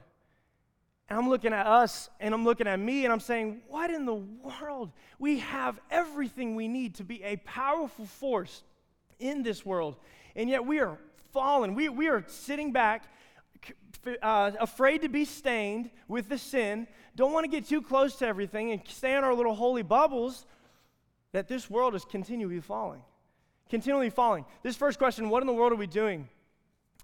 And 1.10 1.18
I'm 1.18 1.28
looking 1.28 1.52
at 1.52 1.66
us 1.66 2.08
and 2.18 2.32
I'm 2.32 2.46
looking 2.46 2.66
at 2.66 2.80
me 2.80 3.04
and 3.04 3.12
I'm 3.12 3.20
saying, 3.20 3.60
what 3.68 3.90
in 3.90 4.06
the 4.06 4.14
world? 4.14 4.90
We 5.18 5.40
have 5.40 5.78
everything 5.90 6.56
we 6.56 6.66
need 6.66 6.94
to 6.94 7.04
be 7.04 7.22
a 7.22 7.36
powerful 7.36 8.06
force 8.06 8.62
in 9.18 9.42
this 9.42 9.66
world. 9.66 9.96
And 10.34 10.48
yet 10.48 10.64
we 10.64 10.80
are 10.80 10.96
fallen. 11.34 11.74
We, 11.74 11.90
we 11.90 12.08
are 12.08 12.24
sitting 12.26 12.72
back 12.72 13.04
uh, 14.22 14.52
afraid 14.60 15.02
to 15.02 15.08
be 15.08 15.24
stained 15.24 15.90
with 16.06 16.28
the 16.28 16.38
sin, 16.38 16.86
don't 17.18 17.32
want 17.32 17.42
to 17.42 17.50
get 17.50 17.66
too 17.66 17.82
close 17.82 18.14
to 18.16 18.26
everything 18.26 18.70
and 18.70 18.80
stay 18.86 19.16
in 19.16 19.24
our 19.24 19.34
little 19.34 19.54
holy 19.54 19.82
bubbles, 19.82 20.46
that 21.32 21.48
this 21.48 21.68
world 21.68 21.96
is 21.96 22.04
continually 22.04 22.60
falling. 22.60 23.02
Continually 23.68 24.08
falling. 24.08 24.44
This 24.62 24.76
first 24.76 24.98
question, 24.98 25.28
what 25.28 25.42
in 25.42 25.48
the 25.48 25.52
world 25.52 25.72
are 25.72 25.76
we 25.76 25.88
doing? 25.88 26.28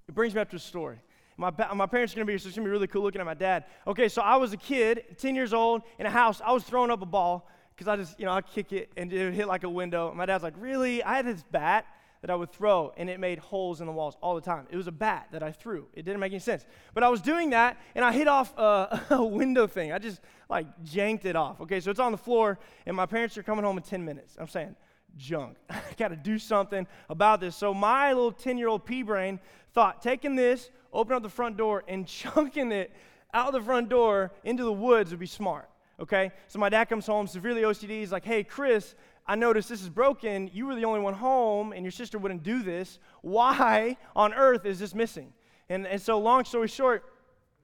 It 0.09 0.15
brings 0.15 0.33
me 0.33 0.41
up 0.41 0.51
to 0.51 0.57
a 0.57 0.61
story. 0.61 0.99
My, 1.37 1.51
my 1.75 1.87
parents 1.87 2.13
are 2.13 2.17
going 2.17 2.27
to 2.27 2.27
be 2.27 2.33
here, 2.33 2.39
so 2.39 2.47
it's 2.47 2.57
going 2.57 2.65
to 2.65 2.69
be 2.69 2.73
really 2.73 2.87
cool 2.87 3.03
looking 3.03 3.21
at 3.21 3.27
my 3.27 3.35
dad. 3.35 3.65
Okay, 3.89 4.09
so 4.09 4.23
I 4.23 4.37
was 4.37 4.53
a 4.53 4.57
kid, 4.57 5.17
10 5.19 5.35
years 5.35 5.53
old, 5.53 5.83
in 5.99 6.07
a 6.07 6.11
house. 6.11 6.41
I 6.45 6.53
was 6.53 6.63
throwing 6.63 6.93
up 6.93 7.03
a 7.03 7.07
ball 7.07 7.51
because 7.75 7.89
I 7.89 7.97
just, 7.97 8.19
you 8.21 8.25
know, 8.25 8.33
I'd 8.33 8.47
kick 8.47 8.73
it 8.73 8.93
and 8.97 9.13
it 9.13 9.25
would 9.25 9.35
hit 9.35 9.49
like 9.49 9.65
a 9.65 9.69
window. 9.69 10.09
And 10.09 10.17
my 10.17 10.27
dad's 10.27 10.45
like, 10.45 10.55
Really? 10.57 11.03
I 11.03 11.17
had 11.17 11.27
this 11.27 11.43
bat 11.51 11.87
that 12.25 12.31
I 12.31 12.37
would 12.37 12.51
throw, 12.51 12.91
and 12.97 13.11
it 13.11 13.21
made 13.21 13.39
holes 13.39 13.83
in 13.83 13.87
the 13.87 13.93
walls 13.93 14.17
all 14.23 14.35
the 14.35 14.41
time. 14.41 14.67
It 14.71 14.79
was 14.79 14.87
a 14.87 14.93
bat 14.93 15.29
that 15.33 15.43
I 15.43 15.53
threw. 15.53 15.89
It 15.93 16.07
didn't 16.07 16.21
make 16.21 16.33
any 16.33 16.39
sense. 16.39 16.65
But 16.95 17.03
I 17.03 17.11
was 17.11 17.21
doing 17.21 17.51
that, 17.51 17.77
and 17.95 18.03
I 18.03 18.15
hit 18.15 18.29
off 18.29 18.57
a, 18.57 19.03
a 19.11 19.23
window 19.23 19.67
thing. 19.67 19.93
I 19.93 19.99
just 19.99 20.23
like 20.49 20.67
janked 20.83 21.27
it 21.27 21.37
off. 21.37 21.61
Okay, 21.61 21.81
so 21.81 21.91
it's 21.91 22.01
on 22.01 22.13
the 22.13 22.17
floor, 22.19 22.59
and 22.87 22.97
my 22.97 23.05
parents 23.05 23.37
are 23.37 23.43
coming 23.43 23.63
home 23.63 23.77
in 23.77 23.83
10 23.83 24.03
minutes. 24.03 24.39
I'm 24.41 24.49
saying, 24.49 24.75
junk. 25.19 25.59
I 25.69 25.83
got 25.99 26.09
to 26.09 26.17
do 26.17 26.39
something 26.39 26.87
about 27.11 27.41
this. 27.41 27.57
So 27.57 27.75
my 27.75 28.15
little 28.15 28.33
10 28.33 28.57
year 28.57 28.69
old 28.69 28.87
pea 28.87 29.03
brain 29.03 29.39
thought 29.75 30.01
taking 30.01 30.35
this, 30.35 30.71
opening 30.95 31.19
up 31.19 31.25
the 31.25 31.29
front 31.29 31.59
door, 31.59 31.85
and 31.89 32.07
chunking 32.07 32.73
it 32.73 32.91
out 33.35 33.49
of 33.49 33.53
the 33.53 33.61
front 33.61 33.91
door 33.91 34.33
into 34.45 34.65
the 34.65 34.73
woods 34.73 35.11
would 35.11 35.21
be 35.21 35.27
smart. 35.27 35.69
Okay? 36.01 36.33
So 36.49 36.59
my 36.59 36.69
dad 36.69 36.87
comes 36.87 37.07
home, 37.07 37.27
severely 37.27 37.63
OCD. 37.63 37.91
He's 38.01 38.13
like, 38.13 38.25
hey, 38.25 38.45
Chris, 38.45 38.95
I 39.27 39.37
noticed 39.37 39.69
this 39.69 39.83
is 39.83 39.89
broken. 39.89 40.51
You 40.53 40.67
were 40.67 40.75
the 40.75 40.85
only 40.85 41.01
one 41.01 41.15
home, 41.15 41.73
and 41.73 41.83
your 41.83 41.93
sister 41.93 42.19
wouldn't 42.19 42.43
do 42.43 42.63
this. 42.63 42.99
Why 43.23 43.97
on 44.15 44.35
earth 44.35 44.67
is 44.67 44.79
this 44.79 44.95
missing? 44.95 45.33
And, 45.69 45.87
and 45.87 46.01
so, 46.01 46.19
long 46.19 46.45
story 46.45 46.69
short, 46.69 47.05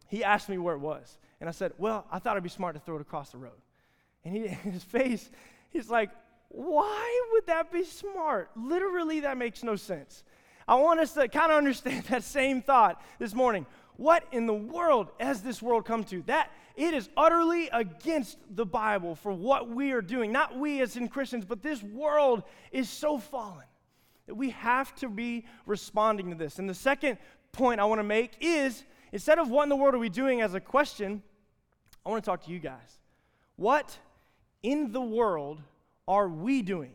he 0.08 0.24
asked 0.24 0.48
me 0.48 0.58
where 0.58 0.74
it 0.74 0.80
was. 0.80 1.18
And 1.40 1.48
I 1.48 1.52
said, 1.52 1.72
Well, 1.76 2.06
I 2.10 2.18
thought 2.18 2.32
it'd 2.32 2.42
be 2.42 2.48
smart 2.48 2.74
to 2.74 2.80
throw 2.80 2.96
it 2.96 3.02
across 3.02 3.30
the 3.30 3.38
road. 3.38 3.60
And 4.24 4.34
he, 4.34 4.48
his 4.70 4.82
face, 4.82 5.30
he's 5.70 5.90
like, 5.90 6.10
Why 6.48 7.28
would 7.32 7.46
that 7.46 7.70
be 7.70 7.84
smart? 7.84 8.50
Literally, 8.56 9.20
that 9.20 9.36
makes 9.36 9.62
no 9.62 9.76
sense. 9.76 10.24
I 10.66 10.76
want 10.76 11.00
us 11.00 11.12
to 11.14 11.28
kind 11.28 11.50
of 11.50 11.58
understand 11.58 12.04
that 12.10 12.22
same 12.22 12.62
thought 12.62 13.02
this 13.18 13.34
morning. 13.34 13.66
What 14.00 14.24
in 14.32 14.46
the 14.46 14.54
world 14.54 15.08
has 15.20 15.42
this 15.42 15.60
world 15.60 15.84
come 15.84 16.04
to? 16.04 16.22
That 16.22 16.50
it 16.74 16.94
is 16.94 17.10
utterly 17.18 17.68
against 17.70 18.38
the 18.48 18.64
Bible 18.64 19.14
for 19.14 19.30
what 19.30 19.68
we 19.68 19.92
are 19.92 20.00
doing. 20.00 20.32
Not 20.32 20.58
we 20.58 20.80
as 20.80 20.96
in 20.96 21.06
Christians, 21.06 21.44
but 21.44 21.60
this 21.60 21.82
world 21.82 22.42
is 22.72 22.88
so 22.88 23.18
fallen 23.18 23.66
that 24.26 24.36
we 24.36 24.50
have 24.50 24.94
to 25.00 25.10
be 25.10 25.44
responding 25.66 26.30
to 26.30 26.34
this. 26.34 26.58
And 26.58 26.66
the 26.66 26.72
second 26.72 27.18
point 27.52 27.78
I 27.78 27.84
want 27.84 27.98
to 27.98 28.02
make 28.02 28.32
is 28.40 28.84
instead 29.12 29.38
of 29.38 29.50
what 29.50 29.64
in 29.64 29.68
the 29.68 29.76
world 29.76 29.94
are 29.94 29.98
we 29.98 30.08
doing 30.08 30.40
as 30.40 30.54
a 30.54 30.60
question, 30.60 31.22
I 32.06 32.08
want 32.08 32.24
to 32.24 32.30
talk 32.30 32.44
to 32.44 32.50
you 32.50 32.58
guys. 32.58 33.00
What 33.56 33.98
in 34.62 34.92
the 34.92 35.02
world 35.02 35.60
are 36.08 36.26
we 36.26 36.62
doing? 36.62 36.92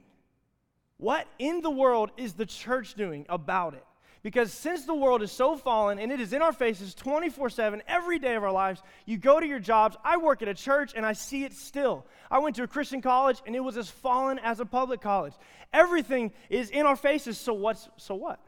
What 0.97 1.27
in 1.37 1.61
the 1.61 1.69
world 1.69 2.09
is 2.17 2.33
the 2.33 2.47
church 2.47 2.95
doing 2.95 3.27
about 3.29 3.75
it? 3.75 3.85
Because 4.25 4.51
since 4.51 4.85
the 4.85 4.95
world 4.95 5.21
is 5.21 5.31
so 5.31 5.55
fallen 5.55 5.99
and 5.99 6.11
it 6.11 6.19
is 6.19 6.33
in 6.33 6.41
our 6.41 6.51
faces 6.51 6.95
24 6.95 7.51
7 7.51 7.83
every 7.87 8.17
day 8.17 8.33
of 8.33 8.43
our 8.43 8.51
lives, 8.51 8.81
you 9.05 9.19
go 9.19 9.39
to 9.39 9.45
your 9.45 9.59
jobs. 9.59 9.95
I 10.03 10.17
work 10.17 10.41
at 10.41 10.47
a 10.47 10.55
church 10.55 10.93
and 10.95 11.05
I 11.05 11.13
see 11.13 11.43
it 11.43 11.53
still. 11.53 12.07
I 12.31 12.39
went 12.39 12.55
to 12.55 12.63
a 12.63 12.67
Christian 12.67 13.03
college 13.03 13.39
and 13.45 13.55
it 13.55 13.59
was 13.59 13.77
as 13.77 13.87
fallen 13.87 14.39
as 14.39 14.59
a 14.59 14.65
public 14.65 14.99
college. 14.99 15.33
Everything 15.71 16.33
is 16.49 16.71
in 16.71 16.87
our 16.87 16.95
faces. 16.95 17.37
So 17.37 17.53
what's 17.53 17.87
so 17.97 18.15
what? 18.15 18.39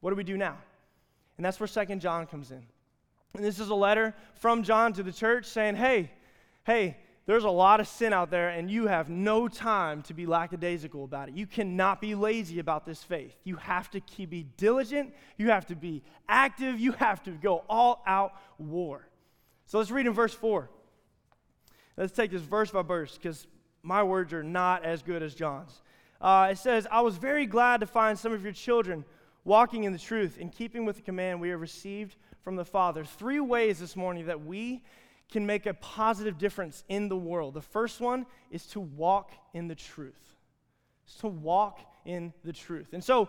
What 0.00 0.10
do 0.10 0.16
we 0.16 0.22
do 0.22 0.36
now? 0.36 0.58
And 1.38 1.46
that's 1.46 1.58
where 1.58 1.66
Second 1.66 2.02
John 2.02 2.26
comes 2.26 2.50
in. 2.50 2.62
And 3.32 3.42
this 3.42 3.58
is 3.58 3.70
a 3.70 3.74
letter 3.74 4.14
from 4.34 4.62
John 4.62 4.92
to 4.92 5.02
the 5.02 5.12
church 5.12 5.46
saying, 5.46 5.76
hey, 5.76 6.10
hey, 6.64 6.98
there's 7.24 7.44
a 7.44 7.50
lot 7.50 7.78
of 7.78 7.86
sin 7.86 8.12
out 8.12 8.30
there, 8.30 8.48
and 8.48 8.68
you 8.70 8.88
have 8.88 9.08
no 9.08 9.46
time 9.46 10.02
to 10.02 10.14
be 10.14 10.26
lackadaisical 10.26 11.04
about 11.04 11.28
it. 11.28 11.36
You 11.36 11.46
cannot 11.46 12.00
be 12.00 12.14
lazy 12.16 12.58
about 12.58 12.84
this 12.84 13.02
faith. 13.02 13.36
You 13.44 13.56
have 13.56 13.90
to 13.92 14.00
keep, 14.00 14.30
be 14.30 14.46
diligent, 14.56 15.14
you 15.36 15.50
have 15.50 15.66
to 15.66 15.76
be 15.76 16.02
active, 16.28 16.80
you 16.80 16.92
have 16.92 17.22
to 17.24 17.30
go 17.30 17.64
all 17.68 18.02
out 18.06 18.32
war. 18.58 19.06
So 19.66 19.78
let's 19.78 19.92
read 19.92 20.06
in 20.06 20.12
verse 20.12 20.34
4. 20.34 20.68
Let's 21.96 22.12
take 22.12 22.32
this 22.32 22.42
verse 22.42 22.70
by 22.70 22.82
verse 22.82 23.16
because 23.16 23.46
my 23.82 24.02
words 24.02 24.32
are 24.32 24.42
not 24.42 24.84
as 24.84 25.02
good 25.02 25.22
as 25.22 25.34
John's. 25.34 25.80
Uh, 26.20 26.48
it 26.50 26.58
says, 26.58 26.86
I 26.90 27.02
was 27.02 27.16
very 27.16 27.46
glad 27.46 27.80
to 27.80 27.86
find 27.86 28.18
some 28.18 28.32
of 28.32 28.42
your 28.42 28.52
children 28.52 29.04
walking 29.44 29.84
in 29.84 29.92
the 29.92 29.98
truth, 29.98 30.38
in 30.38 30.50
keeping 30.50 30.84
with 30.84 30.96
the 30.96 31.02
command 31.02 31.40
we 31.40 31.50
have 31.50 31.60
received 31.60 32.16
from 32.42 32.56
the 32.56 32.64
Father. 32.64 33.04
Three 33.04 33.40
ways 33.40 33.78
this 33.78 33.96
morning 33.96 34.26
that 34.26 34.44
we 34.44 34.82
can 35.32 35.46
make 35.46 35.66
a 35.66 35.74
positive 35.74 36.38
difference 36.38 36.84
in 36.88 37.08
the 37.08 37.16
world. 37.16 37.54
The 37.54 37.62
first 37.62 38.00
one 38.00 38.26
is 38.50 38.66
to 38.68 38.80
walk 38.80 39.32
in 39.54 39.66
the 39.66 39.74
truth. 39.74 40.36
It's 41.06 41.16
to 41.16 41.28
walk 41.28 41.80
in 42.04 42.32
the 42.44 42.52
truth. 42.52 42.92
And 42.92 43.02
so 43.02 43.28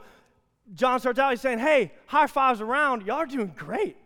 John 0.73 0.99
starts 0.99 1.17
out, 1.17 1.31
he's 1.31 1.41
saying, 1.41 1.59
Hey, 1.59 1.93
high 2.05 2.27
fives 2.27 2.61
around. 2.61 3.05
Y'all 3.05 3.17
are 3.17 3.25
doing 3.25 3.53
great. 3.55 3.97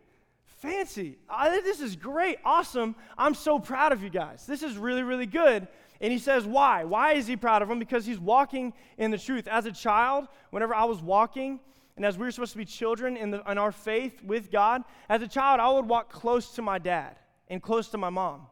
Fancy. 0.45 1.17
I, 1.29 1.49
this 1.61 1.81
is 1.81 1.95
great. 1.95 2.37
Awesome. 2.45 2.95
I'm 3.17 3.33
so 3.33 3.59
proud 3.59 3.91
of 3.91 4.01
you 4.01 4.09
guys. 4.09 4.45
This 4.45 4.63
is 4.63 4.77
really, 4.77 5.03
really 5.03 5.25
good. 5.25 5.67
And 5.99 6.11
he 6.11 6.19
says, 6.19 6.45
Why? 6.45 6.83
Why 6.83 7.13
is 7.13 7.27
he 7.27 7.35
proud 7.35 7.61
of 7.61 7.67
them? 7.67 7.79
Because 7.79 8.05
he's 8.05 8.19
walking 8.19 8.73
in 8.97 9.11
the 9.11 9.17
truth. 9.17 9.47
As 9.47 9.65
a 9.65 9.71
child, 9.71 10.27
whenever 10.51 10.73
I 10.73 10.85
was 10.85 11.01
walking, 11.01 11.59
and 11.95 12.05
as 12.05 12.15
we 12.15 12.25
were 12.25 12.31
supposed 12.31 12.51
to 12.51 12.59
be 12.59 12.65
children 12.65 13.17
in, 13.17 13.31
the, 13.31 13.49
in 13.49 13.57
our 13.57 13.71
faith 13.71 14.23
with 14.23 14.51
God, 14.51 14.83
as 15.09 15.23
a 15.23 15.27
child, 15.27 15.59
I 15.59 15.71
would 15.71 15.87
walk 15.87 16.11
close 16.11 16.51
to 16.51 16.61
my 16.61 16.77
dad 16.77 17.17
and 17.49 17.61
close 17.61 17.87
to 17.89 17.97
my 17.97 18.09
mom. 18.09 18.47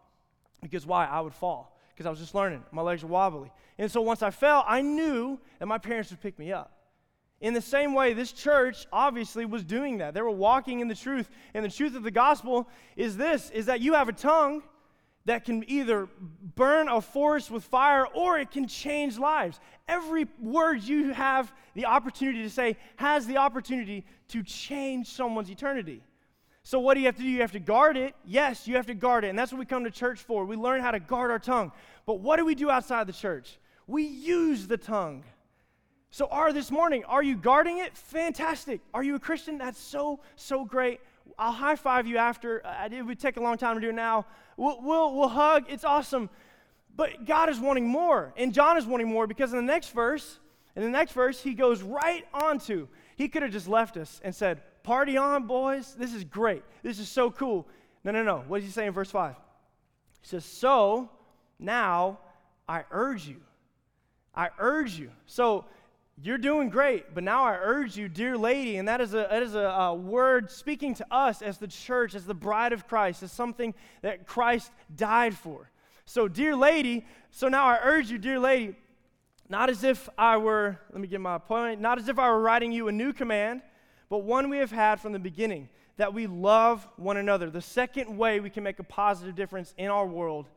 Because 0.62 0.86
why? 0.86 1.06
I 1.06 1.22
would 1.22 1.34
fall. 1.34 1.78
Because 1.94 2.06
I 2.06 2.10
was 2.10 2.20
just 2.20 2.36
learning. 2.36 2.64
My 2.72 2.82
legs 2.82 3.04
were 3.04 3.10
wobbly. 3.10 3.52
And 3.78 3.92
so 3.92 4.02
once 4.02 4.22
I 4.22 4.32
fell, 4.32 4.64
I 4.68 4.82
knew 4.82 5.40
that 5.60 5.66
my 5.66 5.78
parents 5.78 6.10
would 6.12 6.22
pick 6.22 6.38
me 6.40 6.52
up. 6.52 6.72
In 7.42 7.54
the 7.54 7.62
same 7.62 7.94
way, 7.94 8.14
this 8.14 8.32
church 8.32 8.88
obviously 8.92 9.46
was 9.46 9.64
doing 9.64 9.98
that. 9.98 10.14
They 10.14 10.22
were 10.22 10.32
walking 10.32 10.80
in 10.80 10.88
the 10.88 10.96
truth. 10.96 11.30
And 11.54 11.64
the 11.64 11.70
truth 11.70 11.96
of 11.96 12.04
the 12.04 12.12
gospel 12.12 12.68
is 12.96 13.18
this 13.18 13.50
is 13.52 13.66
that 13.68 13.82
you 13.82 13.94
have 13.94 14.10
a 14.10 14.14
tongue 14.14 14.64
that 15.26 15.44
can 15.44 15.68
either 15.70 16.08
burn 16.56 16.88
a 16.88 17.02
forest 17.02 17.50
with 17.50 17.64
fire 17.64 18.06
or 18.06 18.38
it 18.38 18.52
can 18.52 18.68
change 18.68 19.18
lives. 19.18 19.60
Every 19.88 20.28
word 20.40 20.84
you 20.84 21.14
have 21.14 21.52
the 21.74 21.86
opportunity 21.86 22.44
to 22.44 22.50
say 22.50 22.78
has 22.98 23.26
the 23.26 23.38
opportunity 23.38 24.06
to 24.30 24.44
change 24.44 25.08
someone's 25.08 25.50
eternity. 25.50 26.02
So, 26.68 26.80
what 26.80 26.96
do 26.96 27.00
you 27.02 27.06
have 27.06 27.16
to 27.18 27.22
do? 27.22 27.30
You 27.30 27.42
have 27.42 27.52
to 27.52 27.60
guard 27.60 27.96
it. 27.96 28.16
Yes, 28.26 28.68
you 28.68 28.76
have 28.76 28.88
to 28.88 28.96
guard 28.96 29.24
it. 29.24 29.30
And 29.30 29.38
that's 29.38 29.52
what 29.52 29.60
we 29.60 29.68
come 29.68 29.84
to 29.84 29.92
church 29.92 30.22
for. 30.22 30.46
We 30.46 30.56
learn 30.56 30.82
how 30.82 30.90
to 30.90 31.00
guard 31.00 31.30
our 31.30 31.38
tongue. 31.38 31.72
But 32.08 32.22
what 32.22 32.38
do 32.38 32.46
we 32.46 32.56
do 32.56 32.72
outside 32.72 33.06
the 33.06 33.14
church? 33.14 33.60
We 33.86 34.02
use 34.02 34.66
the 34.66 34.76
tongue. 34.76 35.24
So, 36.10 36.26
are 36.26 36.52
this 36.52 36.72
morning, 36.72 37.04
are 37.06 37.22
you 37.22 37.36
guarding 37.36 37.78
it? 37.78 37.96
Fantastic. 37.96 38.82
Are 38.96 39.04
you 39.04 39.14
a 39.14 39.20
Christian? 39.20 39.60
That's 39.60 39.80
so, 39.80 40.22
so 40.38 40.66
great. 40.66 41.02
I'll 41.38 41.52
high 41.52 41.76
five 41.76 42.08
you 42.08 42.18
after. 42.18 42.64
It 42.92 43.06
would 43.06 43.20
take 43.20 43.38
a 43.38 43.42
long 43.42 43.60
time 43.60 43.76
to 43.76 43.82
do 43.82 43.90
it 43.90 43.96
now. 43.96 44.26
We'll, 44.58 44.82
we'll, 44.82 45.16
we'll 45.16 45.28
hug. 45.28 45.66
It's 45.70 45.84
awesome. 45.84 46.32
But 46.96 47.26
God 47.26 47.48
is 47.50 47.60
wanting 47.60 47.88
more. 47.88 48.34
And 48.38 48.52
John 48.52 48.76
is 48.76 48.88
wanting 48.88 49.08
more 49.08 49.28
because 49.28 49.54
in 49.54 49.58
the 49.58 49.72
next 49.72 49.90
verse, 49.90 50.40
in 50.76 50.82
the 50.82 50.90
next 50.90 51.12
verse, 51.12 51.40
he 51.44 51.54
goes 51.54 51.84
right 51.84 52.26
on 52.34 52.58
to, 52.62 52.88
he 53.18 53.28
could 53.28 53.44
have 53.44 53.52
just 53.52 53.68
left 53.68 53.98
us 53.98 54.20
and 54.24 54.34
said, 54.34 54.62
Party 54.86 55.18
on, 55.18 55.48
boys. 55.48 55.96
This 55.98 56.14
is 56.14 56.24
great. 56.24 56.62
This 56.84 57.00
is 57.00 57.10
so 57.10 57.32
cool. 57.32 57.68
No, 58.04 58.12
no, 58.12 58.22
no. 58.22 58.44
What 58.48 58.60
does 58.60 58.66
he 58.66 58.72
say 58.72 58.86
in 58.86 58.94
verse 58.94 59.10
5? 59.10 59.34
He 60.22 60.28
says, 60.28 60.46
So 60.46 61.10
now 61.58 62.20
I 62.70 62.84
urge 62.92 63.28
you. 63.28 63.42
I 64.36 64.50
urge 64.60 64.94
you. 64.94 65.10
So 65.26 65.66
you're 66.22 66.38
doing 66.38 66.70
great, 66.70 67.16
but 67.16 67.24
now 67.24 67.44
I 67.46 67.58
urge 67.60 67.98
you, 67.98 68.08
dear 68.08 68.38
lady, 68.38 68.78
and 68.78 68.88
that 68.88 69.02
is 69.02 69.16
a, 69.16 69.28
that 69.30 69.42
is 69.42 69.56
a, 69.56 69.60
a, 69.60 69.96
word 69.96 70.52
speaking 70.52 70.94
to 70.96 71.06
us 71.12 71.42
as 71.42 71.58
the 71.58 71.68
church, 71.68 72.14
as 72.14 72.26
the 72.26 72.36
bride 72.36 72.72
of 72.72 72.88
Christ, 72.88 73.24
as 73.24 73.32
something 73.32 73.74
that 74.04 74.28
Christ 74.28 74.72
died 74.96 75.34
for. 75.34 75.72
So, 76.06 76.28
dear 76.28 76.56
lady, 76.56 77.08
so 77.32 77.48
now 77.48 77.66
I 77.66 77.80
urge 77.82 78.12
you, 78.12 78.20
dear 78.20 78.38
lady, 78.38 78.76
not 79.50 79.72
as 79.72 79.84
if 79.84 80.08
I 80.16 80.38
were, 80.38 80.80
let 80.92 81.02
me 81.02 81.08
get 81.08 81.22
my 81.22 81.40
point, 81.40 81.82
not 81.82 81.98
as 81.98 82.08
if 82.08 82.20
I 82.20 82.30
were 82.30 82.40
writing 82.40 82.72
you 82.72 82.88
a 82.88 82.92
new 82.92 83.14
command, 83.14 83.62
but 84.10 84.20
one 84.20 84.50
we 84.50 84.58
have 84.58 84.72
had 84.72 85.00
from 85.00 85.14
the 85.14 85.20
beginning, 85.20 85.70
that 85.98 86.14
we 86.14 86.28
love 86.28 86.88
one 86.98 87.18
another. 87.18 87.50
The 87.50 87.62
second 87.62 88.18
way 88.18 88.40
we 88.40 88.50
can 88.50 88.64
make 88.64 88.80
a 88.80 88.84
positive 88.84 89.36
difference 89.36 89.74
in 89.78 89.90
our 89.90 90.06
world 90.06 90.48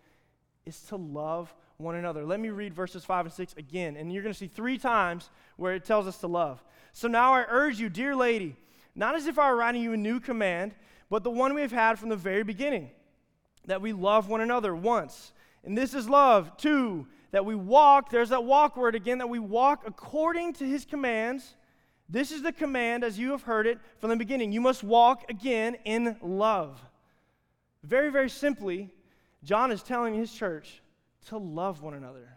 is 0.66 0.80
to 0.82 0.96
love 0.96 1.54
one 1.76 1.94
another. 1.94 2.24
Let 2.24 2.40
me 2.40 2.50
read 2.50 2.74
verses 2.74 3.04
5 3.04 3.26
and 3.26 3.34
6 3.34 3.54
again. 3.56 3.96
And 3.96 4.12
you're 4.12 4.22
going 4.22 4.32
to 4.32 4.38
see 4.38 4.48
three 4.48 4.78
times 4.78 5.30
where 5.56 5.74
it 5.74 5.84
tells 5.84 6.06
us 6.06 6.18
to 6.18 6.26
love. 6.26 6.62
So 6.92 7.06
now 7.06 7.34
I 7.34 7.44
urge 7.48 7.78
you, 7.78 7.88
dear 7.88 8.16
lady, 8.16 8.56
not 8.94 9.14
as 9.14 9.26
if 9.26 9.38
I 9.38 9.50
were 9.50 9.56
writing 9.56 9.82
you 9.82 9.92
a 9.92 9.96
new 9.96 10.18
command, 10.18 10.74
but 11.08 11.22
the 11.22 11.30
one 11.30 11.54
we 11.54 11.62
have 11.62 11.72
had 11.72 11.98
from 11.98 12.08
the 12.08 12.16
very 12.16 12.42
beginning, 12.42 12.90
that 13.66 13.80
we 13.80 13.92
love 13.92 14.28
one 14.28 14.40
another 14.40 14.74
once. 14.74 15.32
And 15.64 15.78
this 15.78 15.94
is 15.94 16.08
love. 16.08 16.56
Two, 16.56 17.06
that 17.30 17.44
we 17.44 17.54
walk, 17.54 18.10
there's 18.10 18.30
that 18.30 18.44
walk 18.44 18.76
word 18.76 18.94
again, 18.94 19.18
that 19.18 19.28
we 19.28 19.38
walk 19.38 19.84
according 19.86 20.54
to 20.54 20.66
his 20.66 20.84
commands. 20.84 21.54
This 22.08 22.32
is 22.32 22.42
the 22.42 22.52
command 22.52 23.04
as 23.04 23.18
you 23.18 23.32
have 23.32 23.42
heard 23.42 23.66
it 23.66 23.78
from 23.98 24.10
the 24.10 24.16
beginning. 24.16 24.52
You 24.52 24.60
must 24.60 24.82
walk 24.82 25.24
again 25.28 25.76
in 25.84 26.16
love. 26.22 26.80
Very, 27.82 28.10
very 28.10 28.30
simply, 28.30 28.90
John 29.44 29.70
is 29.70 29.82
telling 29.82 30.14
his 30.14 30.32
church 30.32 30.82
to 31.26 31.36
love 31.36 31.82
one 31.82 31.94
another. 31.94 32.28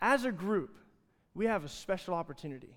As 0.00 0.24
a 0.24 0.32
group, 0.32 0.76
we 1.34 1.46
have 1.46 1.64
a 1.64 1.68
special 1.68 2.14
opportunity. 2.14 2.76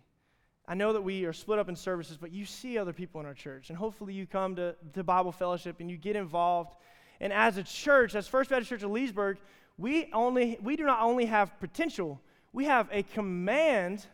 I 0.67 0.75
know 0.75 0.93
that 0.93 1.01
we 1.01 1.25
are 1.25 1.33
split 1.33 1.59
up 1.59 1.67
in 1.67 1.75
services, 1.75 2.17
but 2.17 2.31
you 2.31 2.45
see 2.45 2.77
other 2.77 2.93
people 2.93 3.19
in 3.19 3.25
our 3.25 3.33
church, 3.33 3.69
and 3.69 3.77
hopefully 3.77 4.13
you 4.13 4.25
come 4.25 4.55
to, 4.55 4.75
to 4.93 5.03
Bible 5.03 5.31
fellowship 5.31 5.77
and 5.79 5.89
you 5.89 5.97
get 5.97 6.15
involved. 6.15 6.75
And 7.19 7.33
as 7.33 7.57
a 7.57 7.63
church, 7.63 8.15
as 8.15 8.27
First 8.27 8.49
Baptist 8.49 8.69
Church 8.69 8.83
of 8.83 8.91
Leesburg, 8.91 9.37
we 9.77 10.09
only 10.13 10.57
we 10.61 10.75
do 10.75 10.85
not 10.85 11.01
only 11.01 11.25
have 11.25 11.59
potential, 11.59 12.21
we 12.53 12.65
have 12.65 12.87
a 12.91 13.03
command 13.03 14.05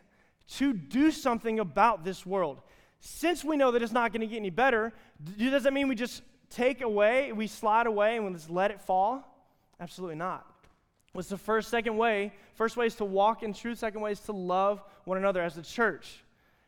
to 0.56 0.72
do 0.72 1.10
something 1.10 1.60
about 1.60 2.04
this 2.04 2.26
world. 2.26 2.60
Since 3.00 3.44
we 3.44 3.56
know 3.56 3.70
that 3.70 3.82
it's 3.82 3.92
not 3.92 4.12
going 4.12 4.20
to 4.20 4.26
get 4.26 4.36
any 4.36 4.50
better, 4.50 4.92
does 5.38 5.62
that 5.62 5.72
mean 5.72 5.88
we 5.88 5.94
just 5.94 6.22
take 6.50 6.80
away, 6.80 7.32
we 7.32 7.46
slide 7.46 7.86
away, 7.86 8.16
and 8.16 8.26
we 8.26 8.32
just 8.32 8.50
let 8.50 8.70
it 8.70 8.80
fall? 8.80 9.26
Absolutely 9.80 10.16
not. 10.16 10.46
What's 11.12 11.28
the 11.28 11.38
first, 11.38 11.70
second 11.70 11.96
way? 11.96 12.32
First 12.54 12.76
way 12.76 12.86
is 12.86 12.94
to 12.96 13.04
walk 13.04 13.42
in 13.42 13.54
truth. 13.54 13.78
Second 13.78 14.00
way 14.00 14.12
is 14.12 14.20
to 14.20 14.32
love 14.32 14.82
one 15.04 15.18
another 15.18 15.42
as 15.42 15.56
a 15.56 15.62
church. 15.62 16.24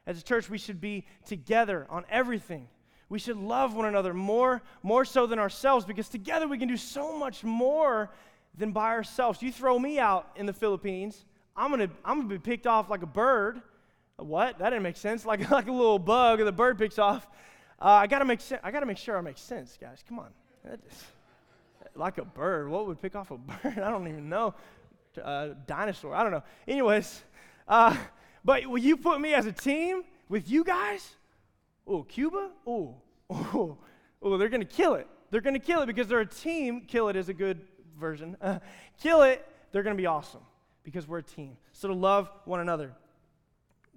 As 0.06 0.18
a 0.18 0.22
church, 0.22 0.48
we 0.48 0.58
should 0.58 0.80
be 0.80 1.04
together 1.26 1.86
on 1.90 2.04
everything. 2.10 2.68
We 3.08 3.18
should 3.18 3.36
love 3.36 3.74
one 3.74 3.86
another 3.86 4.14
more, 4.14 4.62
more 4.82 5.04
so 5.04 5.26
than 5.26 5.38
ourselves 5.38 5.84
because 5.84 6.08
together 6.08 6.48
we 6.48 6.56
can 6.56 6.66
do 6.66 6.78
so 6.78 7.16
much 7.16 7.44
more 7.44 8.10
than 8.56 8.72
by 8.72 8.88
ourselves. 8.88 9.42
You 9.42 9.52
throw 9.52 9.78
me 9.78 9.98
out 9.98 10.30
in 10.34 10.46
the 10.46 10.52
Philippines, 10.52 11.24
I'm 11.56 11.70
gonna, 11.70 11.90
I'm 12.04 12.22
gonna 12.22 12.28
be 12.28 12.38
picked 12.38 12.66
off 12.66 12.88
like 12.88 13.02
a 13.02 13.06
bird. 13.06 13.60
What? 14.24 14.58
That 14.58 14.70
didn't 14.70 14.82
make 14.82 14.96
sense. 14.96 15.24
Like, 15.26 15.50
like 15.50 15.68
a 15.68 15.72
little 15.72 15.98
bug 15.98 16.38
the 16.38 16.52
bird 16.52 16.78
picks 16.78 16.98
off. 16.98 17.26
Uh, 17.80 17.86
I 17.86 18.06
gotta 18.06 18.24
make 18.24 18.40
I 18.62 18.70
gotta 18.70 18.86
make 18.86 18.98
sure 18.98 19.18
I 19.18 19.20
make 19.20 19.38
sense, 19.38 19.76
guys. 19.80 20.04
Come 20.06 20.18
on 20.18 20.28
like 21.94 22.18
a 22.18 22.24
bird. 22.24 22.68
What 22.68 22.86
would 22.86 23.00
pick 23.00 23.14
off 23.14 23.30
a 23.30 23.36
bird? 23.38 23.78
I 23.78 23.90
don't 23.90 24.08
even 24.08 24.28
know. 24.28 24.54
Uh, 25.22 25.50
dinosaur. 25.66 26.14
I 26.14 26.22
don't 26.22 26.32
know. 26.32 26.42
Anyways, 26.66 27.22
uh, 27.68 27.96
but 28.44 28.66
will 28.66 28.78
you 28.78 28.96
put 28.96 29.20
me 29.20 29.34
as 29.34 29.46
a 29.46 29.52
team 29.52 30.04
with 30.28 30.50
you 30.50 30.64
guys? 30.64 31.16
Oh, 31.86 32.02
Cuba? 32.02 32.50
Oh, 32.66 32.96
oh, 33.28 33.76
oh, 34.22 34.38
they're 34.38 34.48
to 34.66 34.66
kill 34.66 34.94
it. 34.94 35.06
They're 35.30 35.40
to 35.54 35.60
kill 35.60 35.82
it 35.82 35.86
because 35.86 36.08
they're 36.08 36.20
a 36.20 36.26
team. 36.26 36.82
Kill 36.82 37.08
it 37.08 37.16
is 37.16 37.28
a 37.28 37.34
good 37.34 37.60
version. 37.98 38.36
Kill 39.02 39.22
it, 39.22 39.46
they're 39.70 39.82
to 39.96 40.00
be 40.00 40.06
awesome 40.06 40.40
because 40.82 41.08
we're 41.08 41.18
a 41.18 41.22
team. 41.22 41.56
So 41.72 41.88
to 41.88 41.94
love 41.94 42.30
one 42.44 42.60
another. 42.60 42.92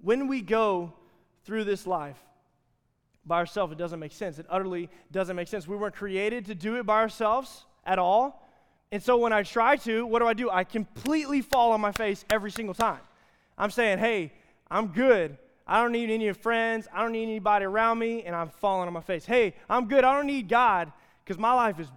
When 0.02 0.28
we 0.28 0.42
go 0.42 0.92
through 1.44 1.64
this 1.64 1.86
life, 1.86 2.18
by 3.26 3.38
ourselves, 3.38 3.72
it 3.72 3.78
doesn't 3.78 3.98
make 3.98 4.12
sense. 4.12 4.38
It 4.38 4.46
utterly 4.48 4.88
doesn't 5.10 5.34
make 5.34 5.48
sense. 5.48 5.66
We 5.66 5.76
weren't 5.76 5.96
created 5.96 6.46
to 6.46 6.54
do 6.54 6.76
it 6.76 6.86
by 6.86 7.00
ourselves 7.00 7.64
at 7.84 7.98
all. 7.98 8.48
And 8.92 9.02
so 9.02 9.16
when 9.16 9.32
I 9.32 9.42
try 9.42 9.76
to, 9.78 10.06
what 10.06 10.20
do 10.20 10.26
I 10.28 10.34
do? 10.34 10.48
I 10.48 10.62
completely 10.62 11.42
fall 11.42 11.72
on 11.72 11.80
my 11.80 11.90
face 11.90 12.24
every 12.30 12.52
single 12.52 12.74
time. 12.74 13.00
I'm 13.58 13.70
saying, 13.70 13.98
hey, 13.98 14.32
I'm 14.70 14.88
good. 14.88 15.38
I 15.66 15.82
don't 15.82 15.90
need 15.90 16.10
any 16.10 16.32
friends. 16.32 16.86
I 16.92 17.02
don't 17.02 17.12
need 17.12 17.24
anybody 17.24 17.64
around 17.64 17.98
me, 17.98 18.22
and 18.22 18.36
I'm 18.36 18.48
falling 18.48 18.86
on 18.86 18.92
my 18.92 19.00
face. 19.00 19.24
Hey, 19.24 19.54
I'm 19.68 19.88
good. 19.88 20.04
I 20.04 20.14
don't 20.14 20.26
need 20.26 20.48
God 20.48 20.92
because 21.24 21.38
my 21.38 21.52
life 21.52 21.80
is 21.80 21.88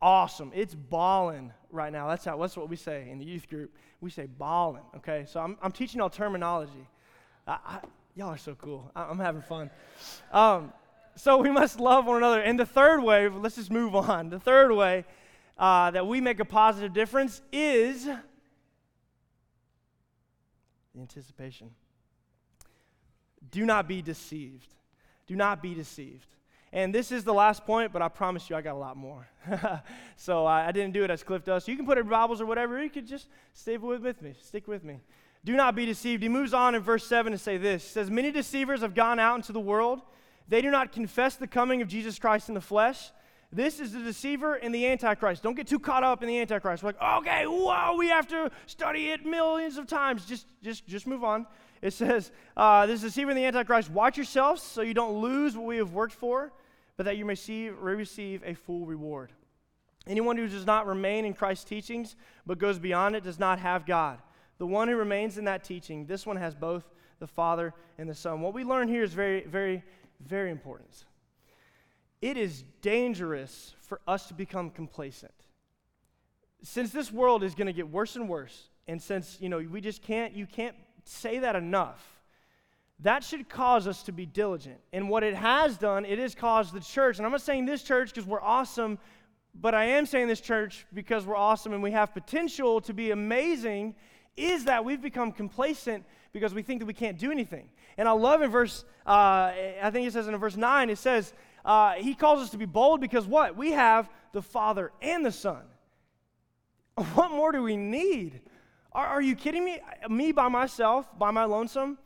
awesome. 0.00 0.50
It's 0.52 0.74
balling 0.74 1.52
right 1.70 1.92
now. 1.92 2.08
That's 2.08 2.24
how. 2.24 2.36
That's 2.38 2.56
what 2.56 2.68
we 2.68 2.74
say 2.74 3.08
in 3.08 3.18
the 3.18 3.24
youth 3.24 3.48
group. 3.48 3.72
We 4.00 4.10
say 4.10 4.26
balling. 4.26 4.82
Okay, 4.96 5.24
so 5.28 5.38
I'm, 5.38 5.56
I'm 5.62 5.70
teaching 5.70 6.00
y'all 6.00 6.10
terminology. 6.10 6.88
I, 7.46 7.52
I, 7.52 7.78
y'all 8.14 8.28
are 8.28 8.38
so 8.38 8.54
cool. 8.54 8.90
I, 8.94 9.10
am 9.10 9.18
having 9.18 9.42
fun. 9.42 9.70
Um, 10.32 10.72
so 11.16 11.38
we 11.38 11.50
must 11.50 11.78
love 11.80 12.06
one 12.06 12.16
another. 12.16 12.40
And 12.40 12.58
the 12.58 12.66
third 12.66 13.02
way, 13.02 13.28
let's 13.28 13.56
just 13.56 13.70
move 13.70 13.94
on. 13.94 14.30
The 14.30 14.40
third 14.40 14.72
way 14.72 15.04
uh, 15.58 15.90
that 15.90 16.06
we 16.06 16.20
make 16.20 16.40
a 16.40 16.44
positive 16.44 16.92
difference 16.92 17.42
is 17.52 18.04
the 18.04 18.18
anticipation. 21.00 21.70
Do 23.50 23.66
not 23.66 23.88
be 23.88 24.02
deceived. 24.02 24.74
Do 25.26 25.36
not 25.36 25.62
be 25.62 25.74
deceived. 25.74 26.26
And 26.72 26.94
this 26.94 27.12
is 27.12 27.22
the 27.22 27.34
last 27.34 27.66
point, 27.66 27.92
but 27.92 28.00
I 28.00 28.08
promise 28.08 28.48
you 28.48 28.56
I 28.56 28.62
got 28.62 28.72
a 28.74 28.78
lot 28.78 28.96
more. 28.96 29.28
so 30.16 30.46
I, 30.46 30.68
I, 30.68 30.72
didn't 30.72 30.94
do 30.94 31.04
it 31.04 31.10
as 31.10 31.22
Cliff 31.22 31.44
does. 31.44 31.64
So 31.64 31.70
you 31.70 31.76
can 31.76 31.84
put 31.84 31.98
it 31.98 32.02
in 32.02 32.08
Bibles 32.08 32.40
or 32.40 32.46
whatever. 32.46 32.82
You 32.82 32.88
could 32.88 33.06
just 33.06 33.28
stay 33.52 33.76
with, 33.76 34.00
with 34.00 34.22
me. 34.22 34.32
Stick 34.40 34.66
with 34.66 34.82
me. 34.82 35.00
Do 35.44 35.56
not 35.56 35.74
be 35.74 35.86
deceived. 35.86 36.22
He 36.22 36.28
moves 36.28 36.54
on 36.54 36.74
in 36.74 36.82
verse 36.82 37.04
7 37.06 37.32
to 37.32 37.38
say 37.38 37.56
this. 37.56 37.82
He 37.82 37.90
says, 37.90 38.10
Many 38.10 38.30
deceivers 38.30 38.80
have 38.82 38.94
gone 38.94 39.18
out 39.18 39.36
into 39.36 39.52
the 39.52 39.60
world. 39.60 40.02
They 40.48 40.60
do 40.60 40.70
not 40.70 40.92
confess 40.92 41.36
the 41.36 41.46
coming 41.46 41.82
of 41.82 41.88
Jesus 41.88 42.18
Christ 42.18 42.48
in 42.48 42.54
the 42.54 42.60
flesh. 42.60 43.10
This 43.52 43.80
is 43.80 43.92
the 43.92 44.00
deceiver 44.00 44.54
and 44.54 44.74
the 44.74 44.86
antichrist. 44.86 45.42
Don't 45.42 45.54
get 45.54 45.66
too 45.66 45.78
caught 45.78 46.02
up 46.02 46.22
in 46.22 46.28
the 46.28 46.40
antichrist. 46.40 46.82
We're 46.82 46.90
like, 46.90 47.18
okay, 47.18 47.44
whoa, 47.46 47.96
we 47.98 48.08
have 48.08 48.26
to 48.28 48.50
study 48.66 49.10
it 49.10 49.26
millions 49.26 49.76
of 49.76 49.86
times. 49.86 50.24
Just, 50.24 50.46
just, 50.62 50.86
just 50.86 51.06
move 51.06 51.22
on. 51.22 51.46
It 51.82 51.92
says, 51.92 52.30
uh, 52.56 52.86
this 52.86 53.02
deceiver 53.02 53.30
and 53.30 53.38
the 53.38 53.44
antichrist. 53.44 53.90
Watch 53.90 54.16
yourselves 54.16 54.62
so 54.62 54.80
you 54.80 54.94
don't 54.94 55.20
lose 55.20 55.54
what 55.54 55.66
we 55.66 55.76
have 55.76 55.92
worked 55.92 56.14
for, 56.14 56.50
but 56.96 57.04
that 57.04 57.18
you 57.18 57.26
may 57.26 57.34
see, 57.34 57.68
receive 57.68 58.42
a 58.46 58.54
full 58.54 58.86
reward. 58.86 59.32
Anyone 60.06 60.36
who 60.36 60.48
does 60.48 60.66
not 60.66 60.86
remain 60.86 61.24
in 61.24 61.34
Christ's 61.34 61.64
teachings 61.64 62.16
but 62.46 62.58
goes 62.58 62.78
beyond 62.78 63.16
it 63.16 63.22
does 63.22 63.38
not 63.38 63.58
have 63.58 63.84
God. 63.84 64.18
The 64.62 64.66
one 64.68 64.86
who 64.86 64.94
remains 64.94 65.38
in 65.38 65.46
that 65.46 65.64
teaching, 65.64 66.06
this 66.06 66.24
one 66.24 66.36
has 66.36 66.54
both 66.54 66.84
the 67.18 67.26
Father 67.26 67.74
and 67.98 68.08
the 68.08 68.14
Son. 68.14 68.40
What 68.40 68.54
we 68.54 68.62
learn 68.62 68.86
here 68.86 69.02
is 69.02 69.12
very, 69.12 69.40
very, 69.40 69.82
very 70.20 70.52
important 70.52 71.04
it 72.20 72.36
is 72.36 72.62
dangerous 72.80 73.74
for 73.80 74.00
us 74.06 74.28
to 74.28 74.34
become 74.34 74.70
complacent. 74.70 75.34
Since 76.62 76.92
this 76.92 77.10
world 77.10 77.42
is 77.42 77.56
going 77.56 77.66
to 77.66 77.72
get 77.72 77.90
worse 77.90 78.14
and 78.14 78.28
worse, 78.28 78.68
and 78.86 79.02
since, 79.02 79.36
you 79.40 79.48
know, 79.48 79.58
we 79.58 79.80
just 79.80 80.00
can't, 80.00 80.32
you 80.32 80.46
can't 80.46 80.76
say 81.06 81.40
that 81.40 81.56
enough, 81.56 82.22
that 83.00 83.24
should 83.24 83.48
cause 83.48 83.88
us 83.88 84.04
to 84.04 84.12
be 84.12 84.26
diligent. 84.26 84.78
And 84.92 85.08
what 85.08 85.24
it 85.24 85.34
has 85.34 85.76
done, 85.76 86.04
it 86.04 86.20
has 86.20 86.36
caused 86.36 86.72
the 86.72 86.78
church, 86.78 87.16
and 87.18 87.26
I'm 87.26 87.32
not 87.32 87.40
saying 87.40 87.66
this 87.66 87.82
church 87.82 88.14
because 88.14 88.28
we're 88.28 88.40
awesome, 88.40 89.00
but 89.56 89.74
I 89.74 89.86
am 89.86 90.06
saying 90.06 90.28
this, 90.28 90.40
church, 90.40 90.86
because 90.94 91.26
we're 91.26 91.34
awesome 91.34 91.72
and 91.72 91.82
we 91.82 91.90
have 91.90 92.14
potential 92.14 92.80
to 92.82 92.94
be 92.94 93.10
amazing, 93.10 93.96
is 94.36 94.64
that 94.64 94.84
we've 94.84 95.02
become 95.02 95.32
complacent 95.32 96.04
because 96.32 96.54
we 96.54 96.62
think 96.62 96.80
that 96.80 96.86
we 96.86 96.94
can't 96.94 97.18
do 97.18 97.30
anything. 97.30 97.68
And 97.96 98.08
I 98.08 98.12
love 98.12 98.42
in 98.42 98.50
verse, 98.50 98.84
uh, 99.06 99.52
I 99.82 99.90
think 99.92 100.06
it 100.06 100.12
says 100.12 100.28
in 100.28 100.36
verse 100.36 100.56
9, 100.56 100.90
it 100.90 100.98
says, 100.98 101.32
uh, 101.64 101.92
He 101.92 102.14
calls 102.14 102.40
us 102.40 102.50
to 102.50 102.58
be 102.58 102.64
bold 102.64 103.00
because 103.00 103.26
what? 103.26 103.56
We 103.56 103.72
have 103.72 104.08
the 104.32 104.42
Father 104.42 104.92
and 105.00 105.24
the 105.24 105.32
Son. 105.32 105.62
What 107.14 107.30
more 107.30 107.52
do 107.52 107.62
we 107.62 107.76
need? 107.76 108.40
Are, 108.92 109.06
are 109.06 109.22
you 109.22 109.34
kidding 109.34 109.64
me? 109.64 109.80
Me 110.08 110.32
by 110.32 110.48
myself, 110.48 111.06
by 111.18 111.30
my 111.30 111.44
lonesome, 111.44 111.98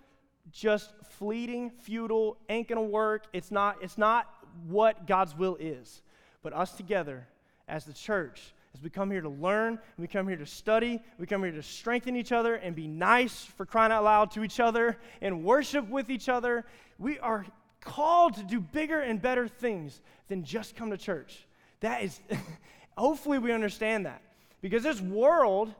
just 0.53 0.93
fleeting, 1.19 1.71
futile, 1.71 2.37
ain't 2.49 2.69
gonna 2.69 2.83
work. 2.83 3.27
It's 3.33 3.51
not, 3.51 3.79
it's 3.83 3.99
not 3.99 4.29
what 4.67 5.07
God's 5.07 5.37
will 5.37 5.57
is. 5.57 6.03
But 6.43 6.53
us 6.53 6.73
together 6.73 7.27
as 7.67 7.85
the 7.85 7.93
church, 7.93 8.55
we 8.83 8.91
come 8.91 9.11
here 9.11 9.21
to 9.21 9.29
learn, 9.29 9.79
we 9.97 10.07
come 10.07 10.27
here 10.29 10.37
to 10.37 10.47
study, 10.47 11.01
we 11.19 11.27
come 11.27 11.43
here 11.43 11.53
to 11.53 11.63
strengthen 11.63 12.17
each 12.17 12.33
other 12.33 12.55
and 12.57 12.75
be 12.75 12.87
nice 12.87 13.45
for 13.45 13.67
crying 13.67 13.93
out 13.93 14.05
loud 14.05 14.31
to 14.33 14.45
each 14.45 14.61
other 14.61 14.99
and 15.21 15.45
worship 15.45 15.89
with 15.89 16.11
each 16.11 16.29
other. 16.29 16.65
We 16.99 17.19
are 17.19 17.47
called 17.81 18.35
to 18.35 18.43
do 18.43 18.61
bigger 18.61 19.01
and 19.01 19.21
better 19.21 19.49
things 19.49 20.01
than 20.29 20.45
just 20.45 20.77
come 20.77 20.91
to 20.91 20.97
church. 20.97 21.47
That 21.81 22.03
is, 22.03 22.21
hopefully, 22.97 23.39
we 23.39 23.53
understand 23.53 24.07
that. 24.07 24.23
Because 24.61 24.83
this 24.83 25.01
world, 25.01 25.73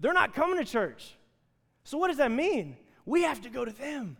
they're 0.00 0.12
not 0.12 0.34
coming 0.34 0.58
to 0.58 0.64
church. 0.64 1.14
So, 1.84 1.98
what 1.98 2.08
does 2.08 2.18
that 2.18 2.30
mean? 2.30 2.76
We 3.06 3.22
have 3.22 3.40
to 3.42 3.48
go 3.48 3.64
to 3.64 3.72
them. 3.72 4.16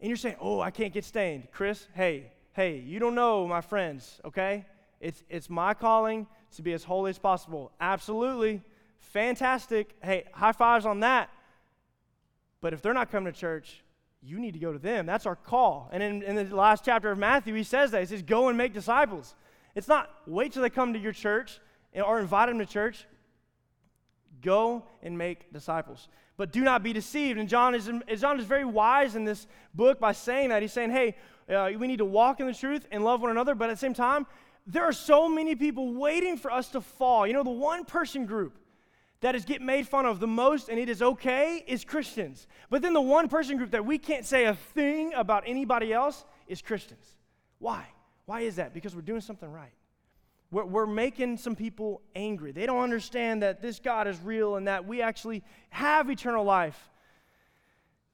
And 0.00 0.08
you're 0.08 0.16
saying, 0.16 0.36
oh, 0.40 0.60
I 0.60 0.70
can't 0.70 0.92
get 0.92 1.04
stained. 1.04 1.48
Chris, 1.52 1.86
hey, 1.94 2.32
hey, 2.52 2.78
you 2.78 2.98
don't 2.98 3.14
know 3.14 3.46
my 3.46 3.60
friends, 3.60 4.20
okay? 4.24 4.64
It's, 5.00 5.22
it's 5.28 5.48
my 5.48 5.74
calling 5.74 6.26
to 6.56 6.62
be 6.62 6.72
as 6.72 6.84
holy 6.84 7.10
as 7.10 7.18
possible. 7.18 7.72
Absolutely. 7.80 8.62
Fantastic. 8.98 9.94
Hey, 10.02 10.24
high 10.32 10.52
fives 10.52 10.86
on 10.86 11.00
that. 11.00 11.30
But 12.60 12.72
if 12.72 12.82
they're 12.82 12.94
not 12.94 13.10
coming 13.10 13.32
to 13.32 13.38
church, 13.38 13.82
you 14.22 14.38
need 14.38 14.52
to 14.52 14.60
go 14.60 14.72
to 14.72 14.78
them. 14.78 15.06
That's 15.06 15.26
our 15.26 15.36
call. 15.36 15.88
And 15.92 16.02
in, 16.02 16.22
in 16.22 16.36
the 16.36 16.54
last 16.54 16.84
chapter 16.84 17.10
of 17.10 17.18
Matthew, 17.18 17.54
he 17.54 17.62
says 17.62 17.90
that. 17.92 18.00
He 18.00 18.06
says, 18.06 18.22
go 18.22 18.48
and 18.48 18.58
make 18.58 18.74
disciples. 18.74 19.34
It's 19.74 19.88
not 19.88 20.10
wait 20.26 20.52
till 20.52 20.62
they 20.62 20.70
come 20.70 20.92
to 20.92 20.98
your 20.98 21.12
church 21.12 21.58
or 21.94 22.20
invite 22.20 22.48
them 22.48 22.58
to 22.58 22.66
church. 22.66 23.06
Go 24.42 24.84
and 25.02 25.16
make 25.16 25.52
disciples. 25.52 26.08
But 26.36 26.52
do 26.52 26.62
not 26.62 26.82
be 26.82 26.92
deceived. 26.92 27.38
And 27.38 27.48
John 27.48 27.74
is, 27.74 27.90
John 28.18 28.38
is 28.38 28.46
very 28.46 28.64
wise 28.64 29.14
in 29.14 29.24
this 29.24 29.46
book 29.74 30.00
by 30.00 30.12
saying 30.12 30.50
that. 30.50 30.62
He's 30.62 30.72
saying, 30.72 30.90
hey, 30.90 31.16
uh, 31.48 31.70
we 31.78 31.86
need 31.86 31.98
to 31.98 32.04
walk 32.04 32.40
in 32.40 32.46
the 32.46 32.54
truth 32.54 32.86
and 32.90 33.04
love 33.04 33.22
one 33.22 33.30
another, 33.30 33.54
but 33.54 33.70
at 33.70 33.74
the 33.74 33.78
same 33.78 33.94
time, 33.94 34.26
there 34.72 34.84
are 34.84 34.92
so 34.92 35.28
many 35.28 35.54
people 35.54 35.94
waiting 35.94 36.36
for 36.36 36.50
us 36.50 36.68
to 36.68 36.80
fall. 36.80 37.26
You 37.26 37.32
know, 37.32 37.42
the 37.42 37.50
one 37.50 37.84
person 37.84 38.26
group 38.26 38.56
that 39.20 39.34
is 39.34 39.44
get 39.44 39.60
made 39.60 39.86
fun 39.86 40.06
of 40.06 40.20
the 40.20 40.26
most 40.26 40.68
and 40.68 40.78
it 40.78 40.88
is 40.88 41.02
okay 41.02 41.62
is 41.66 41.84
Christians. 41.84 42.46
But 42.70 42.82
then 42.82 42.92
the 42.92 43.00
one 43.00 43.28
person 43.28 43.56
group 43.56 43.72
that 43.72 43.84
we 43.84 43.98
can't 43.98 44.24
say 44.24 44.44
a 44.44 44.54
thing 44.54 45.12
about 45.14 45.44
anybody 45.46 45.92
else 45.92 46.24
is 46.46 46.62
Christians. 46.62 47.04
Why? 47.58 47.84
Why 48.26 48.42
is 48.42 48.56
that? 48.56 48.72
Because 48.72 48.94
we're 48.94 49.02
doing 49.02 49.20
something 49.20 49.50
right. 49.50 49.72
We're, 50.50 50.64
we're 50.64 50.86
making 50.86 51.36
some 51.38 51.54
people 51.54 52.00
angry. 52.14 52.52
They 52.52 52.66
don't 52.66 52.82
understand 52.82 53.42
that 53.42 53.60
this 53.60 53.78
God 53.78 54.08
is 54.08 54.18
real 54.20 54.56
and 54.56 54.68
that 54.68 54.86
we 54.86 55.02
actually 55.02 55.42
have 55.70 56.10
eternal 56.10 56.44
life. 56.44 56.90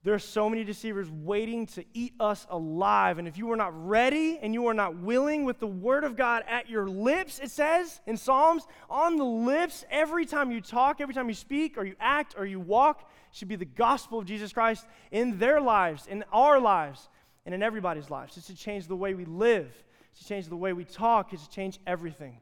There 0.02 0.14
are 0.14 0.20
so 0.20 0.48
many 0.48 0.62
deceivers 0.62 1.10
waiting 1.10 1.66
to 1.66 1.84
eat 1.92 2.14
us 2.20 2.46
alive. 2.48 3.18
And 3.18 3.26
if 3.26 3.36
you 3.38 3.50
are 3.50 3.56
not 3.56 3.72
ready 3.88 4.38
and 4.40 4.54
you 4.54 4.68
are 4.68 4.74
not 4.74 4.96
willing 4.98 5.44
with 5.44 5.58
the 5.58 5.66
word 5.66 6.04
of 6.04 6.16
God 6.16 6.44
at 6.48 6.70
your 6.70 6.86
lips, 6.86 7.40
it 7.40 7.50
says 7.50 8.00
in 8.06 8.16
Psalms, 8.16 8.68
on 8.88 9.16
the 9.16 9.24
lips, 9.24 9.84
every 9.90 10.24
time 10.24 10.52
you 10.52 10.60
talk, 10.60 11.00
every 11.00 11.12
time 11.12 11.28
you 11.28 11.34
speak, 11.34 11.76
or 11.76 11.84
you 11.84 11.96
act, 11.98 12.36
or 12.38 12.46
you 12.46 12.60
walk, 12.60 13.10
should 13.32 13.48
be 13.48 13.56
the 13.56 13.64
gospel 13.64 14.20
of 14.20 14.26
Jesus 14.26 14.52
Christ 14.52 14.86
in 15.10 15.38
their 15.38 15.60
lives, 15.60 16.06
in 16.06 16.24
our 16.32 16.60
lives, 16.60 17.08
and 17.44 17.54
in 17.54 17.62
everybody's 17.62 18.08
lives. 18.08 18.36
It's 18.36 18.46
to 18.46 18.54
change 18.54 18.86
the 18.86 18.96
way 18.96 19.14
we 19.14 19.24
live, 19.24 19.72
it's 20.12 20.20
to 20.20 20.28
change 20.28 20.46
the 20.48 20.56
way 20.56 20.72
we 20.72 20.84
talk, 20.84 21.32
it's 21.32 21.46
to 21.46 21.50
change 21.50 21.80
everything. 21.86 22.40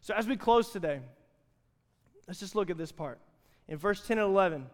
So 0.00 0.14
as 0.14 0.28
we 0.28 0.36
close 0.36 0.70
today, 0.70 1.00
let's 2.28 2.38
just 2.38 2.54
look 2.54 2.70
at 2.70 2.78
this 2.78 2.92
part. 2.92 3.18
In 3.66 3.78
verse 3.78 4.06
10 4.06 4.18
and 4.18 4.26
11, 4.28 4.66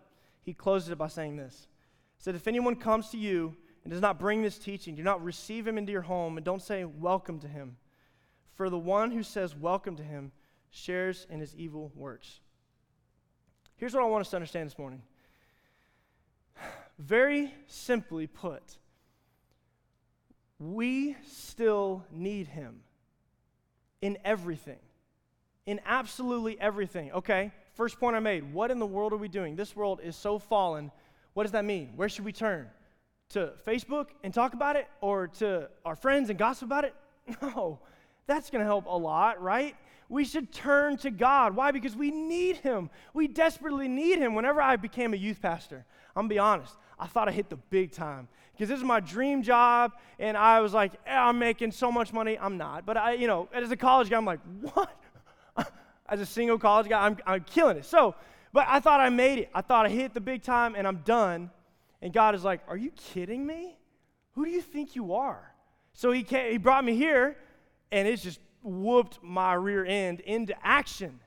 he 0.51 0.55
closes 0.55 0.89
it 0.89 0.99
by 0.99 1.07
saying 1.07 1.37
this 1.37 1.69
He 2.17 2.25
said, 2.25 2.35
If 2.35 2.49
anyone 2.49 2.75
comes 2.75 3.11
to 3.11 3.17
you 3.17 3.55
and 3.85 3.93
does 3.93 4.03
not 4.03 4.19
bring 4.19 4.43
this 4.43 4.59
teaching, 4.59 4.97
do 4.97 5.03
not 5.05 5.23
receive 5.23 5.65
him 5.65 5.79
into 5.79 5.93
your 5.93 6.03
home 6.03 6.37
and 6.37 6.45
don't 6.45 6.61
say 6.61 6.85
welcome 6.85 7.39
to 7.39 7.47
him. 7.47 7.77
For 8.55 8.69
the 8.69 8.77
one 8.77 9.13
who 9.13 9.23
says 9.23 9.55
welcome 9.55 9.95
to 9.95 10.03
him 10.03 10.33
shares 10.71 11.25
in 11.31 11.39
his 11.39 11.55
evil 11.55 11.93
works. 11.95 12.41
Here's 13.77 13.95
what 13.95 14.03
I 14.03 14.07
want 14.07 14.23
us 14.23 14.31
to 14.31 14.37
understand 14.37 14.69
this 14.69 14.77
morning. 14.77 15.03
Very 16.99 17.55
simply 17.69 18.27
put, 18.27 18.77
we 20.59 21.17
still 21.29 22.05
need 22.11 22.49
him 22.49 22.81
in 24.03 24.19
everything. 24.25 24.81
In 25.65 25.81
absolutely 25.87 26.61
everything. 26.61 27.13
Okay, 27.13 27.53
first 27.75 27.99
point 27.99 28.17
I 28.17 28.21
made. 28.21 28.53
What 28.53 28.71
in 28.71 28.79
the 28.79 28.87
world 28.87 29.13
are 29.13 29.19
we 29.19 29.29
doing? 29.29 29.57
This 29.57 29.75
world 29.75 30.01
is 30.03 30.17
so 30.17 30.39
fallen 30.39 30.91
what 31.35 31.45
does 31.45 31.53
that 31.53 31.65
mean? 31.65 31.91
Where 31.97 32.09
should 32.09 32.25
we 32.25 32.33
turn? 32.33 32.69
To 33.31 33.53
Facebook 33.67 34.09
and 34.25 34.35
talk 34.35 34.55
about 34.55 34.77
it 34.77 34.89
or 35.01 35.29
to 35.39 35.69
our 35.85 35.95
friends 35.95 36.31
and 36.31 36.39
gossip 36.39 36.67
about 36.67 36.85
it? 36.85 36.95
No, 37.43 37.79
that's 38.27 38.51
going 38.51 38.61
to 38.61 38.67
help 38.67 38.87
a 38.87 38.97
lot, 38.97 39.41
right? 39.41 39.77
We 40.09 40.25
should 40.25 40.53
turn 40.53 40.97
to 40.99 41.11
God. 41.13 41.55
Why? 41.55 41.71
Because 41.71 41.95
we 41.95 42.11
need 42.11 42.57
Him. 42.57 42.91
We 43.15 43.29
desperately 43.29 43.87
need 43.87 44.19
Him. 44.19 44.35
Whenever 44.35 44.61
I 44.61 44.75
became 44.75 45.15
a 45.15 45.17
youth 45.17 45.41
pastor, 45.41 45.85
I'm 46.17 46.23
going 46.23 46.29
to 46.29 46.35
be 46.35 46.39
honest, 46.41 46.75
I 46.99 47.07
thought 47.07 47.29
I 47.29 47.33
hit 47.33 47.49
the 47.49 47.57
big 47.57 47.93
time 47.93 48.27
because 48.53 48.69
this 48.69 48.79
is 48.79 48.85
my 48.85 48.99
dream 48.99 49.43
job. 49.45 49.93
And 50.19 50.37
I 50.37 50.61
was 50.61 50.75
like, 50.75 50.95
eh, 51.07 51.17
I'm 51.17 51.39
making 51.39 51.71
so 51.71 51.93
much 51.93 52.13
money. 52.13 52.37
I'm 52.37 52.59
not. 52.59 52.85
But 52.85 52.97
I, 52.97 53.13
you 53.13 53.29
know, 53.29 53.49
as 53.53 53.71
a 53.71 53.77
college 53.77 54.11
guy, 54.11 54.17
I'm 54.17 54.25
like, 54.25 54.41
what? 54.61 54.93
As 56.11 56.21
a 56.21 56.27
single 56.27 56.59
college 56.59 56.89
guy, 56.89 57.05
I'm, 57.05 57.17
I'm 57.27 57.45
killing 57.45 57.77
it. 57.77 57.85
So, 57.85 58.15
but 58.53 58.67
I 58.69 58.81
thought 58.81 59.01
I 59.01 59.09
made 59.09 59.39
it. 59.39 59.51
I 59.55 59.61
thought 59.63 59.87
I 59.87 59.89
hit 59.89 60.13
the 60.13 60.21
big 60.21 60.43
time 60.43 60.75
and 60.75 60.87
I'm 60.87 60.99
done. 60.99 61.51
And 62.03 62.13
God 62.13 62.35
is 62.35 62.45
like, 62.45 62.61
Are 62.69 62.77
you 62.77 62.91
kidding 62.91 63.47
me? 63.47 63.79
Who 64.33 64.45
do 64.45 64.51
you 64.51 64.61
think 64.61 64.97
you 64.97 65.15
are? 65.15 65.53
So 65.93 66.13
he, 66.13 66.23
came, 66.23 66.53
he 66.53 66.59
brought 66.59 66.85
me 66.85 66.95
here 66.95 67.37
and 67.93 68.07
it's 68.07 68.23
just 68.23 68.41
whooped 68.63 69.19
my 69.23 69.55
rear 69.55 69.85
end 69.85 70.21
into 70.21 70.55
action. 70.63 71.21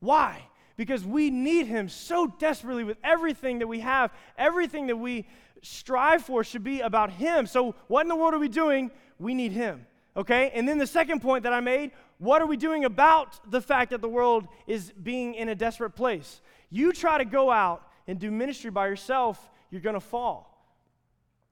Why? 0.00 0.42
Because 0.76 1.04
we 1.04 1.30
need 1.30 1.66
him 1.66 1.88
so 1.88 2.26
desperately 2.38 2.84
with 2.84 2.98
everything 3.02 3.58
that 3.60 3.66
we 3.66 3.80
have, 3.80 4.12
everything 4.36 4.86
that 4.88 4.96
we 4.96 5.26
strive 5.62 6.22
for 6.22 6.44
should 6.44 6.62
be 6.62 6.80
about 6.80 7.10
him. 7.10 7.46
So, 7.46 7.74
what 7.88 8.02
in 8.02 8.08
the 8.08 8.16
world 8.16 8.34
are 8.34 8.38
we 8.38 8.48
doing? 8.48 8.90
We 9.18 9.34
need 9.34 9.52
him. 9.52 9.86
Okay? 10.16 10.50
And 10.54 10.68
then 10.68 10.78
the 10.78 10.86
second 10.86 11.20
point 11.20 11.44
that 11.44 11.52
I 11.52 11.60
made 11.60 11.92
what 12.18 12.42
are 12.42 12.46
we 12.46 12.56
doing 12.56 12.84
about 12.84 13.50
the 13.50 13.60
fact 13.60 13.90
that 13.90 14.00
the 14.00 14.08
world 14.08 14.48
is 14.66 14.92
being 15.02 15.34
in 15.34 15.48
a 15.48 15.54
desperate 15.54 15.90
place? 15.90 16.40
You 16.70 16.92
try 16.92 17.18
to 17.18 17.24
go 17.24 17.50
out 17.50 17.82
and 18.06 18.18
do 18.18 18.30
ministry 18.30 18.70
by 18.70 18.88
yourself, 18.88 19.50
you're 19.70 19.80
going 19.80 19.94
to 19.94 20.00
fall. 20.00 20.54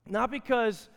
Not 0.07 0.31
because 0.31 0.89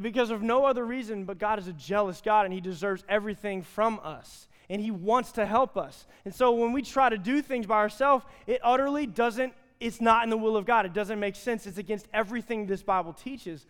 because 0.00 0.30
of 0.30 0.40
no 0.40 0.64
other 0.64 0.84
reason, 0.84 1.24
but 1.24 1.38
God 1.38 1.58
is 1.58 1.68
a 1.68 1.72
jealous 1.74 2.22
God 2.22 2.46
and 2.46 2.54
he 2.54 2.62
deserves 2.62 3.04
everything 3.10 3.62
from 3.62 4.00
us. 4.02 4.48
And 4.70 4.80
he 4.80 4.90
wants 4.90 5.32
to 5.32 5.44
help 5.44 5.76
us. 5.76 6.06
And 6.24 6.34
so 6.34 6.52
when 6.52 6.72
we 6.72 6.80
try 6.80 7.10
to 7.10 7.18
do 7.18 7.42
things 7.42 7.66
by 7.66 7.76
ourselves, 7.76 8.24
it 8.46 8.60
utterly 8.64 9.06
doesn't 9.06 9.52
it's 9.78 10.00
not 10.00 10.24
in 10.24 10.30
the 10.30 10.38
will 10.38 10.56
of 10.56 10.64
God. 10.64 10.86
It 10.86 10.94
doesn't 10.94 11.20
make 11.20 11.36
sense. 11.36 11.66
It's 11.66 11.76
against 11.76 12.08
everything 12.12 12.66
this 12.66 12.82
Bible 12.82 13.12
teaches. 13.12 13.66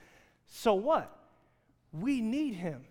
So 0.47 0.75
what? 0.75 1.13
We 1.93 2.21
need 2.21 2.55
him. 2.55 2.85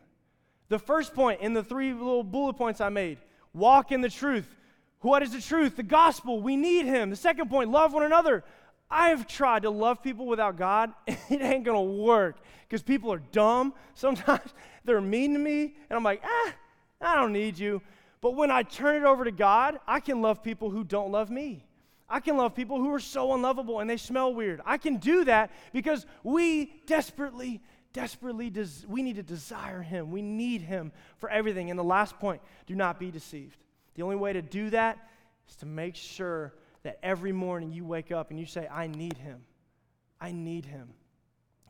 The 0.69 0.79
first 0.79 1.13
point 1.13 1.41
in 1.41 1.53
the 1.53 1.63
three 1.63 1.93
little 1.93 2.23
bullet 2.23 2.55
points 2.55 2.81
I 2.81 2.89
made 2.89 3.19
walk 3.53 3.91
in 3.91 4.01
the 4.01 4.09
truth. 4.09 4.47
What 5.01 5.21
is 5.21 5.31
the 5.31 5.41
truth? 5.41 5.75
The 5.75 5.83
gospel. 5.83 6.41
We 6.41 6.55
need 6.57 6.85
him. 6.85 7.09
The 7.09 7.15
second 7.15 7.49
point, 7.49 7.69
love 7.69 7.93
one 7.93 8.03
another. 8.03 8.43
I've 8.89 9.27
tried 9.27 9.63
to 9.63 9.69
love 9.69 10.01
people 10.01 10.25
without 10.25 10.57
God, 10.57 10.93
and 11.07 11.17
it 11.29 11.41
ain't 11.41 11.63
gonna 11.63 11.81
work 11.81 12.37
because 12.67 12.81
people 12.81 13.11
are 13.13 13.21
dumb. 13.31 13.73
Sometimes 13.93 14.53
they're 14.83 15.01
mean 15.01 15.33
to 15.33 15.39
me, 15.39 15.75
and 15.89 15.97
I'm 15.97 16.03
like, 16.03 16.21
ah, 16.23 16.53
I 17.01 17.15
don't 17.15 17.33
need 17.33 17.57
you. 17.57 17.81
But 18.21 18.35
when 18.35 18.49
I 18.49 18.63
turn 18.63 18.95
it 18.95 19.05
over 19.05 19.23
to 19.23 19.31
God, 19.31 19.79
I 19.87 19.99
can 19.99 20.21
love 20.21 20.41
people 20.41 20.69
who 20.69 20.83
don't 20.83 21.11
love 21.11 21.29
me. 21.29 21.63
I 22.07 22.19
can 22.19 22.37
love 22.37 22.55
people 22.55 22.77
who 22.77 22.93
are 22.93 22.99
so 22.99 23.33
unlovable 23.33 23.79
and 23.79 23.89
they 23.89 23.97
smell 23.97 24.33
weird. 24.33 24.61
I 24.65 24.77
can 24.77 24.97
do 24.97 25.25
that 25.25 25.51
because 25.73 26.05
we 26.23 26.81
desperately, 26.85 27.61
desperately, 27.95 28.49
des- 28.49 28.85
we 28.87 29.01
need 29.01 29.15
to 29.15 29.23
desire 29.23 29.81
Him. 29.81 30.11
We 30.11 30.21
need 30.21 30.61
Him 30.61 30.91
for 31.17 31.29
everything. 31.29 31.69
And 31.69 31.79
the 31.79 31.83
last 31.83 32.19
point 32.19 32.41
do 32.67 32.75
not 32.75 32.99
be 32.99 33.09
deceived. 33.09 33.57
The 33.95 34.03
only 34.03 34.17
way 34.17 34.33
to 34.33 34.41
do 34.41 34.69
that 34.71 34.97
is 35.49 35.55
to 35.57 35.65
make 35.65 35.95
sure 35.95 36.53
that 36.83 36.99
every 37.01 37.31
morning 37.31 37.71
you 37.71 37.85
wake 37.85 38.11
up 38.11 38.29
and 38.29 38.39
you 38.39 38.45
say, 38.45 38.67
I 38.71 38.87
need 38.87 39.17
him. 39.17 39.41
I 40.21 40.31
need 40.31 40.65
him. 40.65 40.89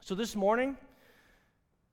So 0.01 0.13
this 0.13 0.35
morning, 0.35 0.75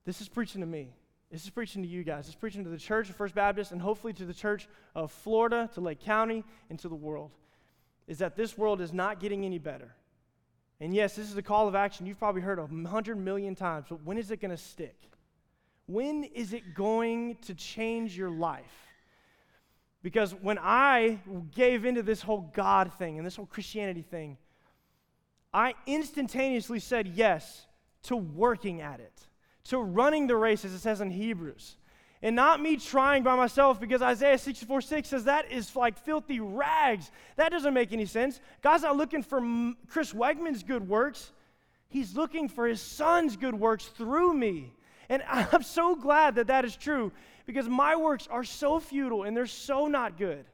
this 0.05 0.21
is 0.21 0.29
preaching 0.29 0.61
to 0.61 0.67
me. 0.67 0.89
This 1.31 1.45
is 1.45 1.51
preaching 1.51 1.83
to 1.83 1.89
you 1.89 2.03
guys. 2.03 2.27
It's 2.27 2.35
preaching 2.35 2.65
to 2.65 2.71
the 2.71 2.79
church 2.79 3.09
of 3.11 3.17
First 3.17 3.35
Baptist 3.35 3.71
and 3.71 3.81
hopefully 3.81 4.13
to 4.15 4.25
the 4.25 4.35
church 4.35 4.69
of 4.95 5.13
Florida, 5.13 5.71
to 5.75 5.81
Lake 5.81 6.01
County, 6.01 6.45
and 6.69 6.79
to 6.81 6.89
the 6.89 6.95
world. 6.95 7.31
Is 8.09 8.19
that 8.19 8.35
this 8.35 8.59
world 8.59 8.81
is 8.81 8.93
not 8.93 9.21
getting 9.21 9.45
any 9.45 9.59
better. 9.59 9.95
And 10.83 10.93
yes, 10.93 11.15
this 11.15 11.31
is 11.31 11.37
a 11.37 11.43
call 11.43 11.69
of 11.69 11.77
action 11.77 12.07
you've 12.07 12.19
probably 12.19 12.43
heard 12.43 12.59
a 12.59 12.67
hundred 12.89 13.17
million 13.17 13.55
times, 13.55 13.87
but 13.89 14.03
when 14.03 14.19
is 14.19 14.33
it 14.33 14.41
going 14.41 14.51
to 14.51 14.57
stick? 14.57 14.97
When 15.87 16.25
is 16.25 16.53
it 16.53 16.75
going 16.75 17.37
to 17.43 17.55
change 17.55 18.19
your 18.19 18.31
life? 18.31 18.89
Because 20.03 20.33
when 20.33 20.59
I 20.61 21.21
gave 21.55 21.85
into 21.85 22.03
this 22.03 22.21
whole 22.21 22.51
God 22.53 22.93
thing 22.95 23.17
and 23.17 23.25
this 23.25 23.37
whole 23.37 23.47
Christianity 23.47 24.03
thing, 24.03 24.39
I 25.55 25.75
instantaneously 25.87 26.81
said 26.81 27.07
yes 27.07 27.65
to 28.05 28.17
working 28.17 28.81
at 28.81 28.99
it, 28.99 29.29
to 29.67 29.79
running 29.79 30.27
the 30.27 30.35
race, 30.35 30.65
as 30.65 30.73
it 30.73 30.81
says 30.81 31.01
in 31.01 31.11
Hebrews. 31.11 31.77
And 32.23 32.37
not 32.37 32.61
me 32.61 32.77
trying 32.77 33.25
by 33.25 33.35
myself 33.35 33.81
because 33.81 34.01
Isaiah 34.01 34.39
64 34.39 34.81
6 34.81 35.09
says 35.09 35.25
that 35.25 35.51
is 35.51 35.75
like 35.75 35.99
filthy 35.99 36.39
rags. 36.39 37.11
That 37.37 37.51
doesn't 37.51 37.75
make 37.75 37.93
any 37.93 38.07
sense. 38.07 38.41
God's 38.63 38.85
not 38.85 38.97
looking 38.97 39.25
for 39.25 39.41
Chris 39.89 40.13
Wegman's 40.13 40.63
good 40.63 40.89
works, 40.89 41.33
He's 41.89 42.17
looking 42.17 42.49
for 42.49 42.67
His 42.67 42.81
Son's 42.81 43.37
good 43.37 43.55
works 43.55 43.87
through 43.87 44.35
me. 44.35 44.73
And 45.09 45.23
I'm 45.29 45.63
so 45.63 45.97
glad 45.97 46.37
that 46.37 46.47
that 46.47 46.65
is 46.65 46.77
true 46.77 47.13
because 47.45 47.69
my 47.69 47.97
works 47.97 48.29
are 48.31 48.45
so 48.45 48.79
futile 48.79 49.25
and 49.25 49.37
they're 49.37 49.47
so 49.47 49.89
not 49.89 50.17
good. 50.17 50.45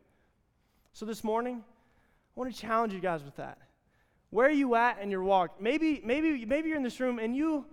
So 0.95 1.07
this 1.07 1.23
morning, 1.23 1.63
I 1.63 2.41
want 2.41 2.53
to 2.53 2.61
challenge 2.61 2.93
you 2.93 3.01
guys 3.01 3.23
with 3.23 3.37
that. 3.37 3.59
Where 4.31 4.49
are 4.49 4.51
you 4.51 4.75
at 4.75 5.01
in 5.01 5.11
your 5.11 5.23
walk? 5.23 5.61
Maybe, 5.61 6.01
maybe, 6.05 6.45
maybe 6.45 6.69
you're 6.69 6.77
in 6.77 6.83
this 6.83 6.99
room 6.99 7.19
and 7.19 7.37
you 7.37 7.67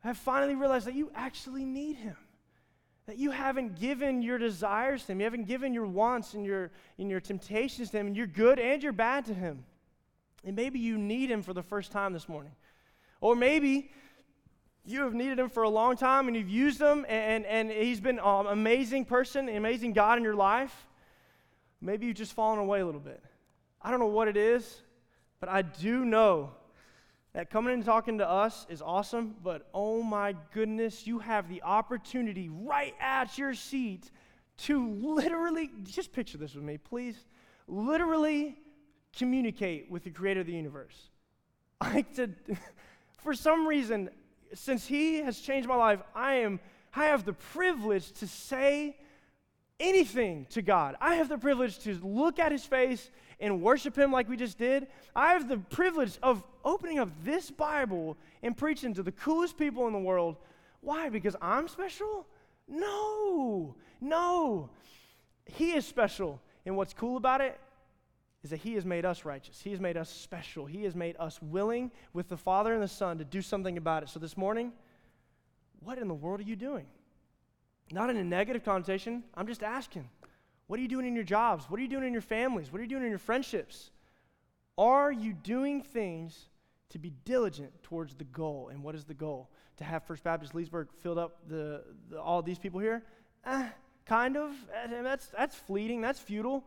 have 0.00 0.16
finally 0.16 0.54
realized 0.54 0.86
that 0.86 0.94
you 0.94 1.10
actually 1.14 1.64
need 1.64 1.96
Him. 1.96 2.16
That 3.06 3.18
you 3.18 3.30
haven't 3.30 3.78
given 3.78 4.20
your 4.22 4.38
desires 4.38 5.04
to 5.04 5.12
Him. 5.12 5.20
You 5.20 5.24
haven't 5.24 5.46
given 5.46 5.72
your 5.72 5.86
wants 5.86 6.34
and 6.34 6.44
your, 6.44 6.70
and 6.98 7.08
your 7.08 7.20
temptations 7.20 7.90
to 7.90 7.98
Him. 7.98 8.08
And 8.08 8.16
you're 8.16 8.26
good 8.26 8.58
and 8.58 8.82
you're 8.82 8.92
bad 8.92 9.26
to 9.26 9.34
Him. 9.34 9.64
And 10.44 10.56
maybe 10.56 10.78
you 10.78 10.98
need 10.98 11.30
Him 11.30 11.42
for 11.42 11.52
the 11.52 11.62
first 11.62 11.92
time 11.92 12.12
this 12.12 12.28
morning. 12.28 12.52
Or 13.20 13.36
maybe 13.36 13.90
you 14.84 15.02
have 15.02 15.14
needed 15.14 15.38
Him 15.38 15.48
for 15.48 15.62
a 15.62 15.68
long 15.68 15.96
time 15.96 16.26
and 16.26 16.36
you've 16.36 16.48
used 16.48 16.80
Him 16.80 17.06
and, 17.08 17.46
and 17.46 17.70
He's 17.70 18.00
been 18.00 18.18
an 18.18 18.46
amazing 18.46 19.04
person, 19.04 19.48
an 19.48 19.56
amazing 19.56 19.92
God 19.92 20.18
in 20.18 20.24
your 20.24 20.34
life. 20.34 20.86
Maybe 21.80 22.06
you've 22.06 22.16
just 22.16 22.32
fallen 22.32 22.58
away 22.58 22.80
a 22.80 22.86
little 22.86 23.00
bit. 23.00 23.22
I 23.80 23.90
don't 23.90 24.00
know 24.00 24.06
what 24.06 24.28
it 24.28 24.36
is. 24.36 24.82
But 25.40 25.48
I 25.48 25.62
do 25.62 26.04
know 26.04 26.52
that 27.36 27.50
coming 27.50 27.74
and 27.74 27.84
talking 27.84 28.16
to 28.16 28.26
us 28.26 28.66
is 28.70 28.80
awesome, 28.80 29.34
but 29.44 29.68
oh 29.74 30.02
my 30.02 30.34
goodness, 30.54 31.06
you 31.06 31.18
have 31.18 31.50
the 31.50 31.62
opportunity 31.62 32.48
right 32.48 32.94
at 32.98 33.36
your 33.36 33.52
seat 33.52 34.10
to 34.56 34.90
literally, 35.02 35.70
just 35.82 36.14
picture 36.14 36.38
this 36.38 36.54
with 36.54 36.64
me, 36.64 36.78
please. 36.78 37.26
Literally 37.68 38.56
communicate 39.14 39.90
with 39.90 40.04
the 40.04 40.10
creator 40.10 40.40
of 40.40 40.46
the 40.46 40.54
universe. 40.54 40.96
Like 41.82 42.14
to, 42.14 42.30
for 43.22 43.34
some 43.34 43.66
reason, 43.66 44.08
since 44.54 44.86
he 44.86 45.16
has 45.16 45.38
changed 45.38 45.68
my 45.68 45.76
life, 45.76 46.00
I 46.14 46.36
am, 46.36 46.58
I 46.94 47.04
have 47.04 47.26
the 47.26 47.34
privilege 47.34 48.12
to 48.12 48.26
say 48.26 48.96
anything 49.78 50.46
to 50.52 50.62
God. 50.62 50.96
I 51.02 51.16
have 51.16 51.28
the 51.28 51.36
privilege 51.36 51.80
to 51.80 52.00
look 52.02 52.38
at 52.38 52.50
his 52.50 52.64
face 52.64 53.10
and 53.40 53.62
worship 53.62 53.96
him 53.96 54.12
like 54.12 54.28
we 54.28 54.36
just 54.36 54.58
did. 54.58 54.86
I 55.14 55.32
have 55.32 55.48
the 55.48 55.58
privilege 55.58 56.18
of 56.22 56.42
opening 56.64 56.98
up 56.98 57.10
this 57.24 57.50
Bible 57.50 58.16
and 58.42 58.56
preaching 58.56 58.94
to 58.94 59.02
the 59.02 59.12
coolest 59.12 59.56
people 59.58 59.86
in 59.86 59.92
the 59.92 59.98
world. 59.98 60.36
Why? 60.80 61.08
Because 61.08 61.36
I'm 61.40 61.68
special? 61.68 62.26
No, 62.68 63.74
no. 64.00 64.70
He 65.44 65.72
is 65.72 65.86
special. 65.86 66.40
And 66.64 66.76
what's 66.76 66.94
cool 66.94 67.16
about 67.16 67.40
it 67.40 67.58
is 68.42 68.50
that 68.50 68.58
He 68.58 68.74
has 68.74 68.84
made 68.84 69.04
us 69.04 69.24
righteous. 69.24 69.60
He 69.60 69.70
has 69.70 69.80
made 69.80 69.96
us 69.96 70.10
special. 70.10 70.66
He 70.66 70.84
has 70.84 70.94
made 70.94 71.16
us 71.18 71.40
willing 71.42 71.90
with 72.12 72.28
the 72.28 72.36
Father 72.36 72.72
and 72.72 72.82
the 72.82 72.88
Son 72.88 73.18
to 73.18 73.24
do 73.24 73.42
something 73.42 73.76
about 73.76 74.02
it. 74.02 74.08
So 74.08 74.18
this 74.18 74.36
morning, 74.36 74.72
what 75.80 75.98
in 75.98 76.08
the 76.08 76.14
world 76.14 76.40
are 76.40 76.44
you 76.44 76.56
doing? 76.56 76.86
Not 77.92 78.10
in 78.10 78.16
a 78.16 78.24
negative 78.24 78.64
connotation. 78.64 79.22
I'm 79.34 79.46
just 79.46 79.62
asking. 79.62 80.08
What 80.66 80.78
are 80.78 80.82
you 80.82 80.88
doing 80.88 81.06
in 81.06 81.14
your 81.14 81.24
jobs? 81.24 81.64
What 81.68 81.78
are 81.78 81.82
you 81.82 81.88
doing 81.88 82.04
in 82.04 82.12
your 82.12 82.22
families? 82.22 82.72
What 82.72 82.80
are 82.80 82.82
you 82.82 82.88
doing 82.88 83.04
in 83.04 83.10
your 83.10 83.18
friendships? 83.18 83.90
Are 84.76 85.12
you 85.12 85.32
doing 85.32 85.82
things 85.82 86.48
to 86.90 86.98
be 86.98 87.12
diligent 87.24 87.82
towards 87.82 88.14
the 88.14 88.24
goal? 88.24 88.68
And 88.72 88.82
what 88.82 88.94
is 88.94 89.04
the 89.04 89.14
goal? 89.14 89.50
To 89.78 89.84
have 89.84 90.04
First 90.04 90.24
Baptist 90.24 90.54
Leesburg 90.54 90.88
filled 91.00 91.18
up 91.18 91.38
the, 91.48 91.84
the 92.10 92.20
all 92.20 92.42
these 92.42 92.58
people 92.58 92.80
here? 92.80 93.02
Eh, 93.44 93.68
kind 94.04 94.36
of. 94.36 94.50
Eh, 94.74 95.02
that's, 95.02 95.28
that's 95.28 95.54
fleeting. 95.54 96.00
That's 96.00 96.18
futile. 96.18 96.64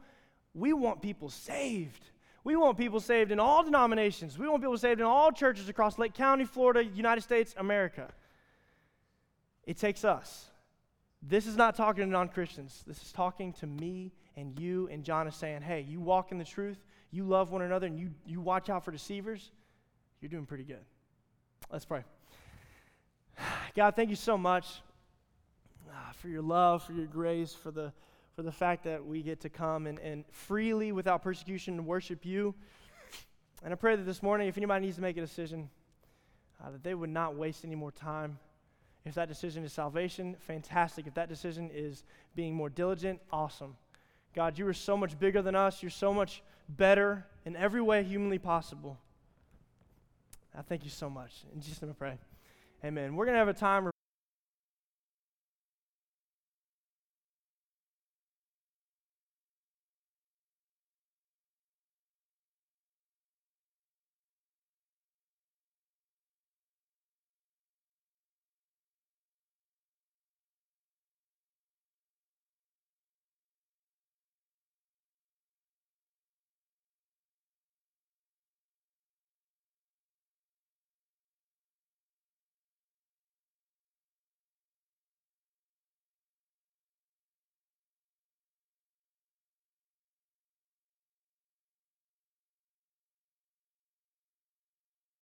We 0.53 0.73
want 0.73 1.01
people 1.01 1.29
saved. 1.29 2.03
We 2.43 2.55
want 2.55 2.77
people 2.77 2.99
saved 2.99 3.31
in 3.31 3.39
all 3.39 3.63
denominations. 3.63 4.37
We 4.37 4.47
want 4.47 4.61
people 4.61 4.77
saved 4.77 5.01
in 5.01 5.05
all 5.05 5.31
churches 5.31 5.69
across 5.69 5.99
Lake 5.99 6.13
County, 6.13 6.45
Florida, 6.45 6.83
United 6.83 7.21
States, 7.21 7.53
America. 7.57 8.11
It 9.65 9.77
takes 9.77 10.05
us. 10.05 10.45
This 11.21 11.47
is 11.47 11.57
not 11.57 11.75
talking 11.75 12.05
to 12.05 12.09
non 12.09 12.29
Christians. 12.29 12.83
This 12.87 13.01
is 13.01 13.11
talking 13.11 13.53
to 13.53 13.67
me 13.67 14.11
and 14.37 14.57
you. 14.59 14.87
And 14.91 15.03
John 15.03 15.27
is 15.27 15.35
saying, 15.35 15.61
hey, 15.61 15.85
you 15.87 15.99
walk 15.99 16.31
in 16.31 16.37
the 16.37 16.45
truth, 16.45 16.77
you 17.11 17.25
love 17.25 17.51
one 17.51 17.61
another, 17.61 17.87
and 17.87 17.99
you, 17.99 18.11
you 18.25 18.39
watch 18.39 18.69
out 18.69 18.85
for 18.85 18.91
deceivers, 18.91 19.51
you're 20.21 20.29
doing 20.29 20.45
pretty 20.45 20.63
good. 20.63 20.83
Let's 21.71 21.85
pray. 21.85 22.03
God, 23.75 23.95
thank 23.95 24.09
you 24.09 24.15
so 24.15 24.37
much 24.37 24.81
uh, 25.89 26.11
for 26.13 26.29
your 26.29 26.41
love, 26.41 26.83
for 26.83 26.93
your 26.93 27.05
grace, 27.05 27.53
for 27.53 27.71
the, 27.71 27.91
for 28.35 28.41
the 28.41 28.51
fact 28.51 28.85
that 28.85 29.05
we 29.05 29.21
get 29.21 29.41
to 29.41 29.49
come 29.49 29.87
and, 29.87 29.99
and 29.99 30.23
freely, 30.31 30.91
without 30.93 31.21
persecution, 31.21 31.85
worship 31.85 32.25
you. 32.25 32.55
And 33.61 33.73
I 33.73 33.75
pray 33.75 33.97
that 33.97 34.03
this 34.03 34.23
morning, 34.23 34.47
if 34.47 34.55
anybody 34.55 34.85
needs 34.85 34.95
to 34.95 35.01
make 35.01 35.17
a 35.17 35.21
decision, 35.21 35.69
uh, 36.63 36.71
that 36.71 36.83
they 36.83 36.93
would 36.93 37.09
not 37.09 37.35
waste 37.35 37.65
any 37.65 37.75
more 37.75 37.91
time 37.91 38.39
if 39.05 39.15
that 39.15 39.27
decision 39.27 39.63
is 39.63 39.73
salvation, 39.73 40.35
fantastic. 40.39 41.07
If 41.07 41.13
that 41.15 41.29
decision 41.29 41.69
is 41.73 42.03
being 42.35 42.53
more 42.53 42.69
diligent, 42.69 43.19
awesome. 43.31 43.75
God, 44.35 44.57
you 44.59 44.67
are 44.67 44.73
so 44.73 44.95
much 44.97 45.17
bigger 45.19 45.41
than 45.41 45.55
us. 45.55 45.81
You're 45.81 45.89
so 45.89 46.13
much 46.13 46.43
better 46.67 47.25
in 47.45 47.55
every 47.55 47.81
way 47.81 48.03
humanly 48.03 48.37
possible. 48.37 48.97
I 50.57 50.61
thank 50.61 50.83
you 50.83 50.89
so 50.89 51.09
much. 51.09 51.31
In 51.53 51.61
Jesus' 51.61 51.81
name 51.81 51.91
I 51.91 51.93
pray. 51.93 52.17
Amen. 52.83 53.15
We're 53.15 53.25
going 53.25 53.35
to 53.35 53.39
have 53.39 53.47
a 53.47 53.53
time. 53.53 53.89